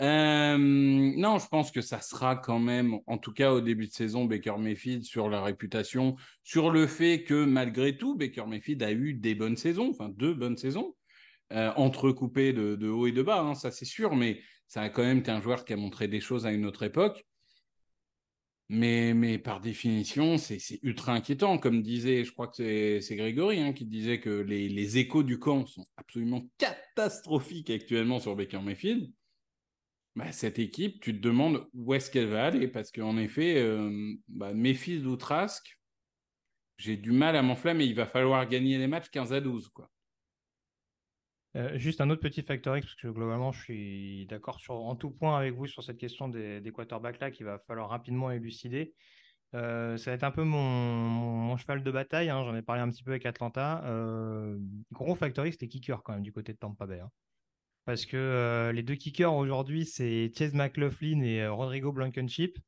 Euh, 0.00 0.56
non, 0.56 1.38
je 1.38 1.48
pense 1.48 1.72
que 1.72 1.80
ça 1.80 2.00
sera 2.00 2.36
quand 2.36 2.58
même, 2.58 2.98
en 3.06 3.18
tout 3.18 3.32
cas 3.32 3.52
au 3.52 3.60
début 3.60 3.86
de 3.86 3.92
saison, 3.92 4.24
Baker 4.24 4.56
Mayfield 4.58 5.04
sur 5.04 5.28
la 5.28 5.42
réputation, 5.42 6.16
sur 6.44 6.70
le 6.70 6.86
fait 6.86 7.24
que 7.24 7.44
malgré 7.44 7.96
tout, 7.96 8.16
Baker 8.16 8.46
Mayfield 8.46 8.82
a 8.82 8.92
eu 8.92 9.14
des 9.14 9.34
bonnes 9.34 9.56
saisons, 9.56 9.90
enfin 9.90 10.08
deux 10.08 10.34
bonnes 10.34 10.56
saisons. 10.56 10.94
entrecoupé 11.50 12.52
de, 12.52 12.88
haut 12.88 13.08
et 13.08 13.12
de 13.12 13.22
bas, 13.22 13.40
hein, 13.40 13.54
ça 13.54 13.72
c'est 13.72 13.84
sûr, 13.84 14.14
mais 14.14 14.40
ça 14.68 14.82
a 14.82 14.88
quand 14.88 15.02
même 15.02 15.18
été 15.18 15.32
un 15.32 15.40
joueur 15.40 15.64
qui 15.64 15.72
a 15.72 15.76
montré 15.76 16.06
des 16.06 16.20
choses 16.20 16.46
à 16.46 16.52
une 16.52 16.64
autre 16.64 16.84
époque. 16.84 17.26
Mais, 18.72 19.36
par 19.38 19.60
définition, 19.60 20.38
c'est 20.38 20.60
ultra 20.82 21.12
inquiétant. 21.12 21.58
Comme 21.58 21.82
disait, 21.82 22.24
je 22.24 22.30
crois 22.30 22.46
que 22.46 23.00
c'est 23.00 23.16
Grégory 23.16 23.60
hein, 23.60 23.72
qui 23.72 23.84
disait 23.84 24.20
que 24.20 24.30
les, 24.30 24.96
échos 24.96 25.24
du 25.24 25.40
camp 25.40 25.66
sont 25.66 25.84
absolument 25.96 26.48
catastrophiques 26.56 27.68
actuellement 27.68 28.20
sur 28.20 28.36
Baker 28.36 28.60
Mayfield. 28.60 29.10
Bah, 30.14 30.30
cette 30.30 30.60
équipe, 30.60 31.00
tu 31.00 31.16
te 31.16 31.20
demandes 31.20 31.66
où 31.74 31.94
est-ce 31.94 32.12
qu'elle 32.12 32.28
va 32.28 32.44
aller. 32.44 32.68
Parce 32.68 32.92
qu'en 32.92 33.18
effet, 33.18 33.56
euh, 33.56 34.14
bah, 34.28 34.52
j'ai 36.76 36.96
du 36.96 37.10
mal 37.10 37.34
à 37.34 37.42
m'enflammer. 37.42 37.84
Il 37.86 37.96
va 37.96 38.06
falloir 38.06 38.48
gagner 38.48 38.78
les 38.78 38.86
matchs 38.86 39.10
15 39.10 39.32
à 39.32 39.40
12. 39.40 39.68
Quoi. 39.70 39.90
Euh, 41.56 41.76
juste 41.78 42.00
un 42.00 42.10
autre 42.10 42.20
petit 42.20 42.42
facteur 42.42 42.76
X, 42.76 42.86
parce 42.86 42.94
que 43.00 43.08
globalement, 43.08 43.50
je 43.52 43.60
suis 43.62 44.26
d'accord 44.26 44.60
en 44.68 44.94
tout 44.94 45.10
point 45.10 45.36
avec 45.36 45.54
vous 45.54 45.66
sur 45.66 45.82
cette 45.82 45.98
question 45.98 46.28
des, 46.28 46.60
des 46.60 46.72
quarterbacks 46.72 47.18
là 47.20 47.30
qu'il 47.30 47.46
va 47.46 47.58
falloir 47.58 47.88
rapidement 47.88 48.30
élucider. 48.30 48.94
Euh, 49.54 49.96
ça 49.96 50.12
va 50.12 50.14
être 50.14 50.22
un 50.22 50.30
peu 50.30 50.44
mon, 50.44 51.56
cheval 51.56 51.82
de 51.82 51.90
bataille. 51.90 52.30
Hein, 52.30 52.44
j'en 52.44 52.54
ai 52.54 52.62
parlé 52.62 52.82
un 52.82 52.88
petit 52.88 53.02
peu 53.02 53.10
avec 53.10 53.26
Atlanta. 53.26 53.82
Euh, 53.86 54.56
gros 54.92 55.16
facteur 55.16 55.44
X, 55.44 55.58
les 55.60 55.68
kickers 55.68 56.02
quand 56.04 56.12
même 56.12 56.22
du 56.22 56.32
côté 56.32 56.52
de 56.52 56.58
Tampa 56.58 56.86
Bay. 56.86 57.00
Hein. 57.00 57.10
Parce 57.84 58.06
que 58.06 58.70
les 58.72 58.82
deux 58.84 58.94
kickers 58.94 59.34
aujourd'hui, 59.34 59.84
c'est 59.86 60.30
Chase 60.36 60.54
McLaughlin 60.54 61.22
et 61.22 61.48
Rodrigo 61.48 61.92
Blankenship. 61.92 62.58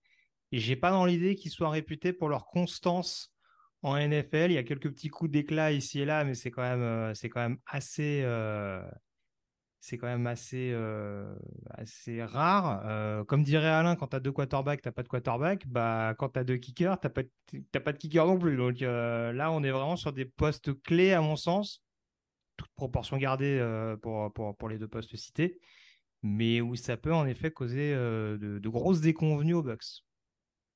Et 0.50 0.58
j'ai 0.58 0.74
pas 0.74 0.90
dans 0.90 1.04
l'idée 1.04 1.36
qu'ils 1.36 1.52
soient 1.52 1.70
réputés 1.70 2.12
pour 2.12 2.28
leur 2.28 2.46
constance 2.46 3.32
en 3.82 3.96
NFL. 3.96 4.50
Il 4.50 4.54
y 4.54 4.58
a 4.58 4.62
quelques 4.62 4.90
petits 4.90 5.08
coups 5.08 5.30
d'éclat 5.30 5.72
ici 5.72 6.00
et 6.00 6.04
là, 6.04 6.24
mais 6.24 6.34
c'est 6.34 6.50
quand 6.50 6.62
même, 6.62 6.82
euh, 6.82 7.12
assez, 7.66 8.22
euh, 8.24 8.82
assez, 11.70 12.20
euh, 12.20 12.26
rare. 12.26 13.26
comme 13.26 13.42
dirait 13.42 13.68
Alain, 13.68 13.96
quand 13.96 14.08
tu 14.08 14.16
as 14.16 14.20
deux 14.20 14.32
quarterbacks, 14.32 14.82
tu 14.82 14.88
n'as 14.88 14.92
pas 14.92 15.02
de 15.02 15.08
quarterback. 15.08 15.66
Bah, 15.66 16.14
quand 16.18 16.30
tu 16.30 16.38
as 16.38 16.44
deux 16.44 16.56
kickers, 16.56 16.98
tu 17.00 17.08
n'as 17.08 17.80
pas, 17.80 17.92
de 17.92 17.98
kicker 17.98 18.26
non 18.26 18.38
plus. 18.38 18.56
Donc 18.56 18.80
là, 18.80 19.50
on 19.52 19.62
est 19.62 19.70
vraiment 19.70 19.96
sur 19.96 20.12
des 20.12 20.24
postes 20.24 20.80
clés, 20.82 21.12
à 21.12 21.20
mon 21.20 21.36
sens, 21.36 21.82
toute 22.56 22.70
proportion 22.76 23.16
gardée 23.16 23.60
pour, 24.02 24.32
pour, 24.32 24.56
pour, 24.56 24.68
les 24.68 24.78
deux 24.78 24.88
postes 24.88 25.16
cités, 25.16 25.58
mais 26.22 26.60
où 26.60 26.76
ça 26.76 26.96
peut 26.96 27.14
en 27.14 27.26
effet 27.26 27.50
causer 27.50 27.92
de, 27.94 28.58
de 28.62 28.68
grosses 28.68 29.00
déconvenues 29.00 29.54
aux 29.54 29.62
Bucks. 29.62 30.04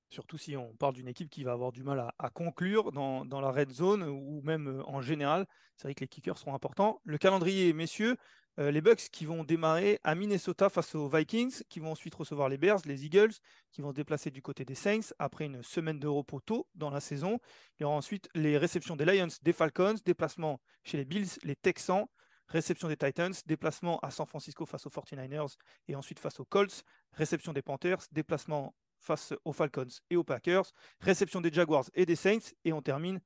Surtout 0.09 0.39
si 0.39 0.57
on 0.57 0.75
parle 0.77 0.95
d'une 0.95 1.09
équipe 1.09 1.29
qui 1.29 1.43
va 1.43 1.53
avoir 1.53 1.73
du 1.73 1.83
mal 1.83 2.09
à, 2.19 2.31
conclure 2.31 2.93
dans, 2.93 3.25
la 3.25 3.51
red 3.51 3.71
zone 3.71 4.05
ou 4.05 4.41
même 4.43 4.69
euh, 4.69 4.83
en 4.87 5.01
général. 5.01 5.47
C'est 5.77 5.89
vrai 5.89 5.95
que 5.95 6.01
les 6.01 6.09
kickers 6.09 6.39
seront 6.39 6.55
importants. 6.55 7.01
Le 7.05 7.19
calendrier, 7.19 7.73
messieurs, 7.73 8.17
euh, 8.59 8.71
les 8.71 8.81
Bucks 8.81 9.09
qui 9.13 9.27
vont 9.27 9.45
démarrer 9.45 10.01
à 10.03 10.15
Minnesota 10.15 10.71
face 10.71 10.95
aux 10.95 11.09
Vikings, 11.09 11.63
qui 11.69 11.81
vont 11.81 11.91
ensuite 11.91 12.15
recevoir 12.15 12.49
les 12.49 12.57
Bears, 12.57 12.81
les 12.87 13.05
Eagles, 13.05 13.33
qui 13.71 13.83
vont 13.83 13.91
se 13.91 13.95
déplacer 13.95 14.31
du 14.31 14.41
côté 14.41 14.65
des 14.65 14.75
Saints 14.75 15.13
après 15.19 15.45
une 15.45 15.63
semaine 15.63 15.99
de 15.99 16.09
repos 16.09 16.41
tôt 16.41 16.67
dans 16.75 16.91
la 16.91 17.01
saison. 17.01 17.39
Il 17.79 17.83
y 17.83 17.85
aura 17.85 17.97
ensuite 17.97 18.29
les 18.35 18.57
réceptions 18.57 18.97
des 18.97 19.05
Lions, 19.05 19.29
des 19.43 19.53
Falcons, 19.53 19.97
déplacement 20.05 20.61
chez 20.85 20.97
les 20.97 21.05
Bills, 21.05 21.29
les 21.43 21.57
Texans, 21.57 22.07
réception 22.49 22.89
des 22.89 22.97
Titans, 22.97 23.35
déplacement 23.45 23.99
à 24.01 24.11
San 24.11 24.27
Francisco 24.27 24.65
face 24.65 24.87
aux 24.87 24.91
49ers 24.91 25.57
et 25.89 25.95
ensuite 25.95 26.19
face 26.19 26.41
aux 26.41 26.45
Colts, 26.45 26.85
réception 27.13 27.53
des 27.53 27.63
Panthers, 27.63 28.05
déplacement 28.13 28.75
face 29.07 29.33
aux 29.45 29.53
Falcons 29.53 29.87
et 30.11 30.17
aux 30.17 30.25
Packers, 30.25 30.73
réception 31.01 31.41
des 31.41 31.53
Jaguars 31.53 31.87
et 31.95 32.05
des 32.05 32.17
Saints, 32.17 32.53
et 32.65 32.73
on 32.73 32.83
termine 32.83 33.21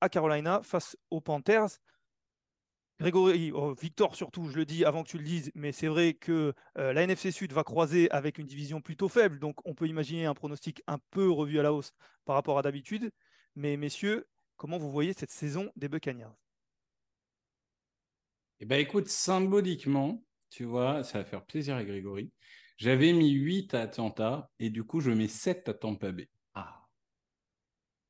à 0.00 0.08
Carolina 0.08 0.62
face 0.62 0.96
aux 1.10 1.20
Panthers. 1.20 1.78
Grégory, 2.98 3.52
oh, 3.52 3.74
Victor 3.74 4.16
surtout, 4.16 4.48
je 4.48 4.56
le 4.56 4.64
dis 4.64 4.86
avant 4.86 5.04
que 5.04 5.10
tu 5.10 5.18
le 5.18 5.24
dises, 5.24 5.52
mais 5.54 5.70
c'est 5.72 5.88
vrai 5.88 6.14
que 6.14 6.54
euh, 6.78 6.94
la 6.94 7.02
NFC 7.02 7.30
Sud 7.30 7.52
va 7.52 7.62
croiser 7.62 8.10
avec 8.10 8.38
une 8.38 8.46
division 8.46 8.80
plutôt 8.80 9.10
faible, 9.10 9.38
donc 9.38 9.56
on 9.66 9.74
peut 9.74 9.86
imaginer 9.86 10.24
un 10.24 10.32
pronostic 10.32 10.82
un 10.86 10.98
peu 11.10 11.30
revu 11.30 11.58
à 11.58 11.62
la 11.62 11.74
hausse 11.74 11.92
par 12.24 12.34
rapport 12.34 12.58
à 12.58 12.62
d'habitude. 12.62 13.10
Mais 13.54 13.76
messieurs, 13.76 14.26
comment 14.56 14.78
vous 14.78 14.90
voyez 14.90 15.12
cette 15.12 15.30
saison 15.30 15.70
des 15.76 15.88
Buccaneers? 15.88 16.32
Eh 18.60 18.64
bien 18.64 18.78
écoute, 18.78 19.08
symboliquement, 19.08 20.24
tu 20.48 20.64
vois, 20.64 21.04
ça 21.04 21.18
va 21.18 21.24
faire 21.26 21.44
plaisir 21.44 21.76
à 21.76 21.84
Grégory. 21.84 22.32
J'avais 22.76 23.12
mis 23.12 23.30
8 23.30 23.74
à 23.74 23.82
Atlanta 23.82 24.50
et 24.58 24.70
du 24.70 24.84
coup, 24.84 25.00
je 25.00 25.10
mets 25.10 25.28
7 25.28 25.68
à 25.68 25.74
Tampa 25.74 26.12
Bay. 26.12 26.28
Ah. 26.54 26.86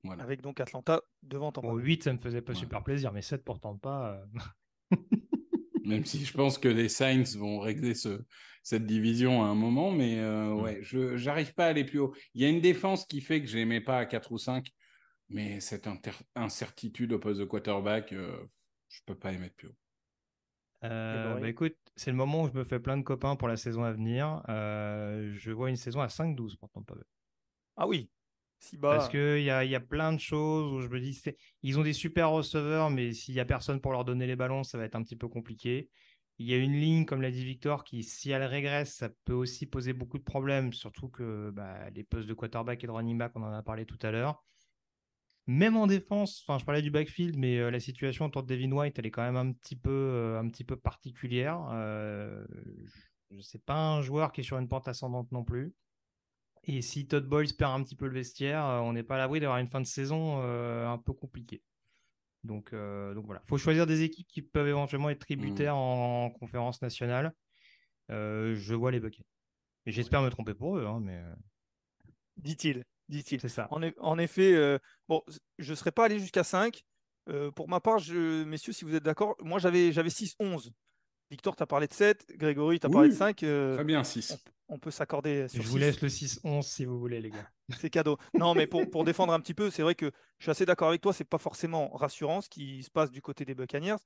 Voilà. 0.02 0.22
Avec 0.24 0.40
donc 0.40 0.60
Atlanta 0.60 1.02
devant 1.22 1.52
Tampa 1.52 1.68
bon, 1.68 1.76
8, 1.76 2.04
ça 2.04 2.12
me 2.12 2.18
faisait 2.18 2.42
pas 2.42 2.54
super 2.54 2.82
plaisir, 2.82 3.12
mais 3.12 3.22
7 3.22 3.44
pour 3.44 3.60
Tampa. 3.60 4.26
Euh. 4.92 4.96
Même 5.84 6.04
si 6.04 6.24
je 6.24 6.32
pense 6.32 6.58
que 6.58 6.68
les 6.68 6.88
Saints 6.88 7.38
vont 7.38 7.60
régler 7.60 7.94
ce, 7.94 8.24
cette 8.64 8.84
division 8.84 9.44
à 9.44 9.46
un 9.46 9.54
moment, 9.54 9.92
mais 9.92 10.18
euh, 10.18 10.46
mm. 10.48 10.60
ouais, 10.60 10.78
je 10.82 11.24
n'arrive 11.24 11.54
pas 11.54 11.66
à 11.66 11.68
aller 11.68 11.84
plus 11.84 12.00
haut. 12.00 12.12
Il 12.34 12.42
y 12.42 12.44
a 12.44 12.48
une 12.48 12.60
défense 12.60 13.06
qui 13.06 13.20
fait 13.20 13.40
que 13.40 13.46
je 13.46 13.56
n'aimais 13.56 13.80
pas 13.80 13.98
à 13.98 14.06
4 14.06 14.32
ou 14.32 14.38
5, 14.38 14.68
mais 15.28 15.60
cette 15.60 15.88
incertitude 16.34 17.12
au 17.12 17.20
poste 17.20 17.38
de 17.38 17.44
quarterback, 17.44 18.12
euh, 18.12 18.36
je 18.88 19.00
ne 19.02 19.04
peux 19.06 19.18
pas 19.18 19.32
émettre 19.32 19.54
plus 19.54 19.68
haut. 19.68 19.76
Euh, 20.82 21.38
bah, 21.38 21.48
écoute, 21.48 21.76
c'est 21.96 22.10
le 22.10 22.16
moment 22.16 22.42
où 22.42 22.48
je 22.48 22.52
me 22.52 22.64
fais 22.64 22.78
plein 22.78 22.96
de 22.96 23.02
copains 23.02 23.36
pour 23.36 23.48
la 23.48 23.56
saison 23.56 23.82
à 23.82 23.92
venir. 23.92 24.42
Euh, 24.48 25.32
je 25.34 25.50
vois 25.50 25.70
une 25.70 25.76
saison 25.76 26.00
à 26.00 26.08
5-12 26.08 26.56
pour 26.56 26.70
Tampa 26.70 26.94
Bay. 26.94 27.02
Ah 27.76 27.86
oui, 27.86 28.10
si 28.58 28.76
bas. 28.76 28.96
Parce 28.96 29.08
qu'il 29.08 29.42
y 29.42 29.50
a, 29.50 29.64
y 29.64 29.74
a 29.74 29.80
plein 29.80 30.12
de 30.12 30.20
choses 30.20 30.72
où 30.72 30.80
je 30.80 30.88
me 30.88 31.00
dis, 31.00 31.20
ils 31.62 31.78
ont 31.78 31.82
des 31.82 31.92
super 31.92 32.30
receveurs, 32.30 32.90
mais 32.90 33.12
s'il 33.12 33.34
n'y 33.34 33.40
a 33.40 33.44
personne 33.44 33.80
pour 33.80 33.92
leur 33.92 34.04
donner 34.04 34.26
les 34.26 34.36
ballons, 34.36 34.62
ça 34.62 34.78
va 34.78 34.84
être 34.84 34.94
un 34.94 35.02
petit 35.02 35.16
peu 35.16 35.28
compliqué. 35.28 35.88
Il 36.38 36.46
y 36.46 36.52
a 36.52 36.58
une 36.58 36.74
ligne, 36.74 37.06
comme 37.06 37.22
l'a 37.22 37.30
dit 37.30 37.44
Victor, 37.44 37.82
qui, 37.82 38.02
si 38.02 38.30
elle 38.30 38.44
régresse, 38.44 38.94
ça 38.94 39.08
peut 39.24 39.32
aussi 39.32 39.64
poser 39.64 39.94
beaucoup 39.94 40.18
de 40.18 40.22
problèmes, 40.22 40.72
surtout 40.74 41.08
que 41.08 41.50
bah, 41.50 41.88
les 41.90 42.04
postes 42.04 42.28
de 42.28 42.34
quarterback 42.34 42.84
et 42.84 42.86
de 42.86 42.92
running 42.92 43.16
back, 43.16 43.32
on 43.36 43.42
en 43.42 43.52
a 43.52 43.62
parlé 43.62 43.86
tout 43.86 43.98
à 44.02 44.10
l'heure. 44.10 44.44
Même 45.48 45.76
en 45.76 45.86
défense, 45.86 46.42
enfin, 46.42 46.58
je 46.58 46.64
parlais 46.64 46.82
du 46.82 46.90
backfield, 46.90 47.36
mais 47.36 47.58
euh, 47.58 47.70
la 47.70 47.78
situation 47.78 48.24
autour 48.24 48.42
de 48.42 48.48
Devin 48.48 48.72
White, 48.72 48.98
elle 48.98 49.06
est 49.06 49.12
quand 49.12 49.22
même 49.22 49.36
un 49.36 49.52
petit 49.52 49.76
peu, 49.76 49.90
euh, 49.90 50.40
un 50.40 50.48
petit 50.48 50.64
peu 50.64 50.76
particulière. 50.76 51.68
Euh, 51.70 52.44
c'est 53.40 53.64
pas 53.64 53.76
un 53.76 54.02
joueur 54.02 54.32
qui 54.32 54.40
est 54.40 54.44
sur 54.44 54.58
une 54.58 54.68
pente 54.68 54.88
ascendante 54.88 55.30
non 55.30 55.44
plus. 55.44 55.72
Et 56.64 56.82
si 56.82 57.06
Todd 57.06 57.28
Boyles 57.28 57.54
perd 57.56 57.80
un 57.80 57.84
petit 57.84 57.94
peu 57.94 58.06
le 58.06 58.14
vestiaire, 58.14 58.64
on 58.64 58.92
n'est 58.92 59.04
pas 59.04 59.14
à 59.14 59.18
l'abri 59.18 59.38
d'avoir 59.38 59.58
une 59.58 59.68
fin 59.68 59.80
de 59.80 59.86
saison 59.86 60.40
un 60.40 60.98
peu 60.98 61.12
compliquée. 61.12 61.62
Donc, 62.42 62.72
donc 62.72 63.24
voilà, 63.24 63.40
faut 63.46 63.58
choisir 63.58 63.86
des 63.86 64.02
équipes 64.02 64.26
qui 64.26 64.42
peuvent 64.42 64.66
éventuellement 64.66 65.10
être 65.10 65.20
tributaires 65.20 65.76
mmh. 65.76 65.78
en, 65.78 66.30
conférence 66.30 66.82
nationale. 66.82 67.32
je 68.08 68.74
vois 68.74 68.90
les 68.90 68.98
Buckets. 68.98 69.26
Et 69.86 69.92
j'espère 69.92 70.22
me 70.22 70.28
tromper 70.28 70.54
pour 70.54 70.76
eux, 70.76 70.86
hein, 70.86 70.98
mais. 71.00 71.22
Dit-il 72.36 72.84
dit-il. 73.08 73.40
C'est 73.40 73.48
ça. 73.48 73.68
En, 73.70 74.18
effet, 74.18 74.54
euh, 74.54 74.78
bon, 75.08 75.22
je 75.58 75.70
ne 75.70 75.76
serais 75.76 75.92
pas 75.92 76.04
allé 76.04 76.18
jusqu'à 76.18 76.44
5. 76.44 76.82
Euh, 77.28 77.50
pour 77.50 77.68
ma 77.68 77.80
part, 77.80 77.98
je, 77.98 78.44
messieurs, 78.44 78.72
si 78.72 78.84
vous 78.84 78.94
êtes 78.94 79.02
d'accord, 79.02 79.36
moi 79.40 79.58
j'avais, 79.58 79.92
j'avais 79.92 80.10
6-11. 80.10 80.70
Victor, 81.30 81.56
tu 81.56 81.62
as 81.62 81.66
parlé 81.66 81.88
de 81.88 81.92
7. 81.92 82.36
Grégory, 82.36 82.78
tu 82.78 82.86
as 82.86 82.90
parlé 82.90 83.08
de 83.08 83.14
5. 83.14 83.42
Euh, 83.42 83.74
très 83.74 83.84
bien, 83.84 84.04
6. 84.04 84.38
On, 84.68 84.78
peut 84.78 84.92
s'accorder 84.92 85.48
sur 85.48 85.62
Je 85.62 85.68
vous 85.68 85.76
laisse 85.76 86.00
le 86.00 86.08
6-11 86.08 86.62
si 86.62 86.84
vous 86.84 86.98
voulez, 86.98 87.20
les 87.20 87.30
gars. 87.30 87.50
C'est 87.80 87.90
cadeau. 87.90 88.16
Non, 88.34 88.54
mais 88.54 88.66
pour, 88.66 88.88
pour 88.90 89.04
défendre 89.04 89.32
un 89.32 89.40
petit 89.40 89.54
peu, 89.54 89.70
c'est 89.70 89.82
vrai 89.82 89.96
que 89.96 90.10
je 90.38 90.44
suis 90.44 90.50
assez 90.50 90.66
d'accord 90.66 90.88
avec 90.88 91.00
toi. 91.00 91.12
C'est 91.12 91.24
pas 91.24 91.38
forcément 91.38 91.88
rassurant 91.90 92.40
ce 92.40 92.48
qui 92.48 92.82
se 92.84 92.90
passe 92.90 93.10
du 93.10 93.22
côté 93.22 93.44
des 93.44 93.54
Buccaneers. 93.54 93.96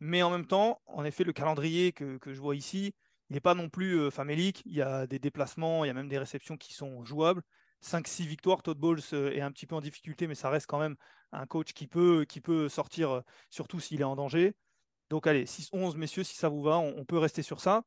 Mais 0.00 0.22
en 0.22 0.30
même 0.30 0.46
temps, 0.46 0.80
en 0.86 1.04
effet, 1.04 1.24
le 1.24 1.32
calendrier 1.32 1.92
que, 1.92 2.18
que 2.18 2.34
je 2.34 2.40
vois 2.40 2.54
ici, 2.54 2.94
il 3.30 3.34
n'est 3.34 3.40
pas 3.40 3.54
non 3.54 3.70
plus 3.70 4.10
famélique. 4.10 4.62
Il 4.66 4.74
y 4.74 4.82
a 4.82 5.06
des 5.06 5.18
déplacements, 5.18 5.84
il 5.84 5.88
y 5.88 5.90
a 5.90 5.94
même 5.94 6.08
des 6.08 6.18
réceptions 6.18 6.58
qui 6.58 6.74
sont 6.74 7.04
jouables. 7.04 7.42
5-6 7.82 8.26
victoires. 8.26 8.62
Todd 8.62 8.78
Bowles 8.78 9.00
euh, 9.12 9.32
est 9.32 9.40
un 9.40 9.50
petit 9.50 9.66
peu 9.66 9.74
en 9.74 9.80
difficulté, 9.80 10.26
mais 10.26 10.34
ça 10.34 10.50
reste 10.50 10.66
quand 10.66 10.78
même 10.78 10.96
un 11.32 11.46
coach 11.46 11.72
qui 11.72 11.86
peut, 11.86 12.24
qui 12.28 12.40
peut 12.40 12.68
sortir, 12.68 13.10
euh, 13.10 13.20
surtout 13.50 13.80
s'il 13.80 14.00
est 14.00 14.04
en 14.04 14.16
danger. 14.16 14.54
Donc 15.10 15.26
allez, 15.26 15.46
6-11, 15.46 15.96
messieurs, 15.96 16.24
si 16.24 16.36
ça 16.36 16.48
vous 16.48 16.62
va, 16.62 16.78
on, 16.78 17.04
peut 17.04 17.18
rester 17.18 17.42
sur 17.42 17.60
ça. 17.60 17.82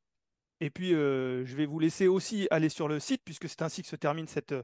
Et 0.59 0.69
puis, 0.69 0.93
euh, 0.93 1.45
je 1.45 1.55
vais 1.55 1.65
vous 1.65 1.79
laisser 1.79 2.07
aussi 2.07 2.47
aller 2.51 2.69
sur 2.69 2.87
le 2.87 2.99
site, 2.99 3.21
puisque 3.23 3.47
c'est 3.47 3.61
ainsi 3.61 3.81
que 3.81 3.87
se 3.87 3.95
termine 3.95 4.27
cette, 4.27 4.55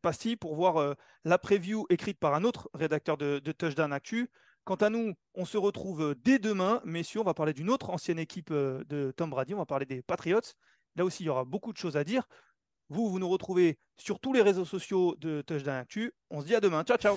pastille, 0.00 0.36
pour 0.36 0.54
voir 0.54 0.96
la 1.24 1.38
preview 1.38 1.86
écrite 1.88 2.18
par 2.18 2.34
un 2.34 2.44
autre 2.44 2.68
rédacteur 2.74 3.16
de, 3.16 3.38
de, 3.38 3.52
Touchdown 3.52 3.92
Actu. 3.92 4.28
Quant 4.64 4.76
à 4.76 4.90
nous, 4.90 5.14
on 5.34 5.44
se 5.44 5.56
retrouve 5.56 6.14
dès 6.24 6.38
demain, 6.38 6.80
messieurs. 6.84 7.20
On 7.20 7.24
va 7.24 7.34
parler 7.34 7.52
d'une 7.52 7.70
autre 7.70 7.90
ancienne 7.90 8.18
équipe 8.18 8.52
de 8.52 9.12
Tom 9.16 9.30
Brady. 9.30 9.54
On 9.54 9.58
va 9.58 9.66
parler 9.66 9.86
des 9.86 10.02
Patriots. 10.02 10.40
Là 10.96 11.04
aussi, 11.04 11.22
il 11.22 11.26
y 11.26 11.30
aura 11.30 11.44
beaucoup 11.44 11.72
de 11.72 11.78
choses 11.78 11.96
à 11.96 12.04
dire. 12.04 12.28
Vous, 12.90 13.08
vous 13.08 13.18
nous 13.18 13.28
retrouvez 13.28 13.78
sur 13.96 14.18
tous 14.18 14.32
les 14.32 14.42
réseaux 14.42 14.64
sociaux 14.64 15.14
de 15.20 15.42
Touchdown 15.42 15.76
Actu. 15.76 16.12
On 16.30 16.40
se 16.40 16.46
dit 16.46 16.54
à 16.54 16.60
demain. 16.60 16.82
Ciao, 16.82 16.98
ciao 16.98 17.16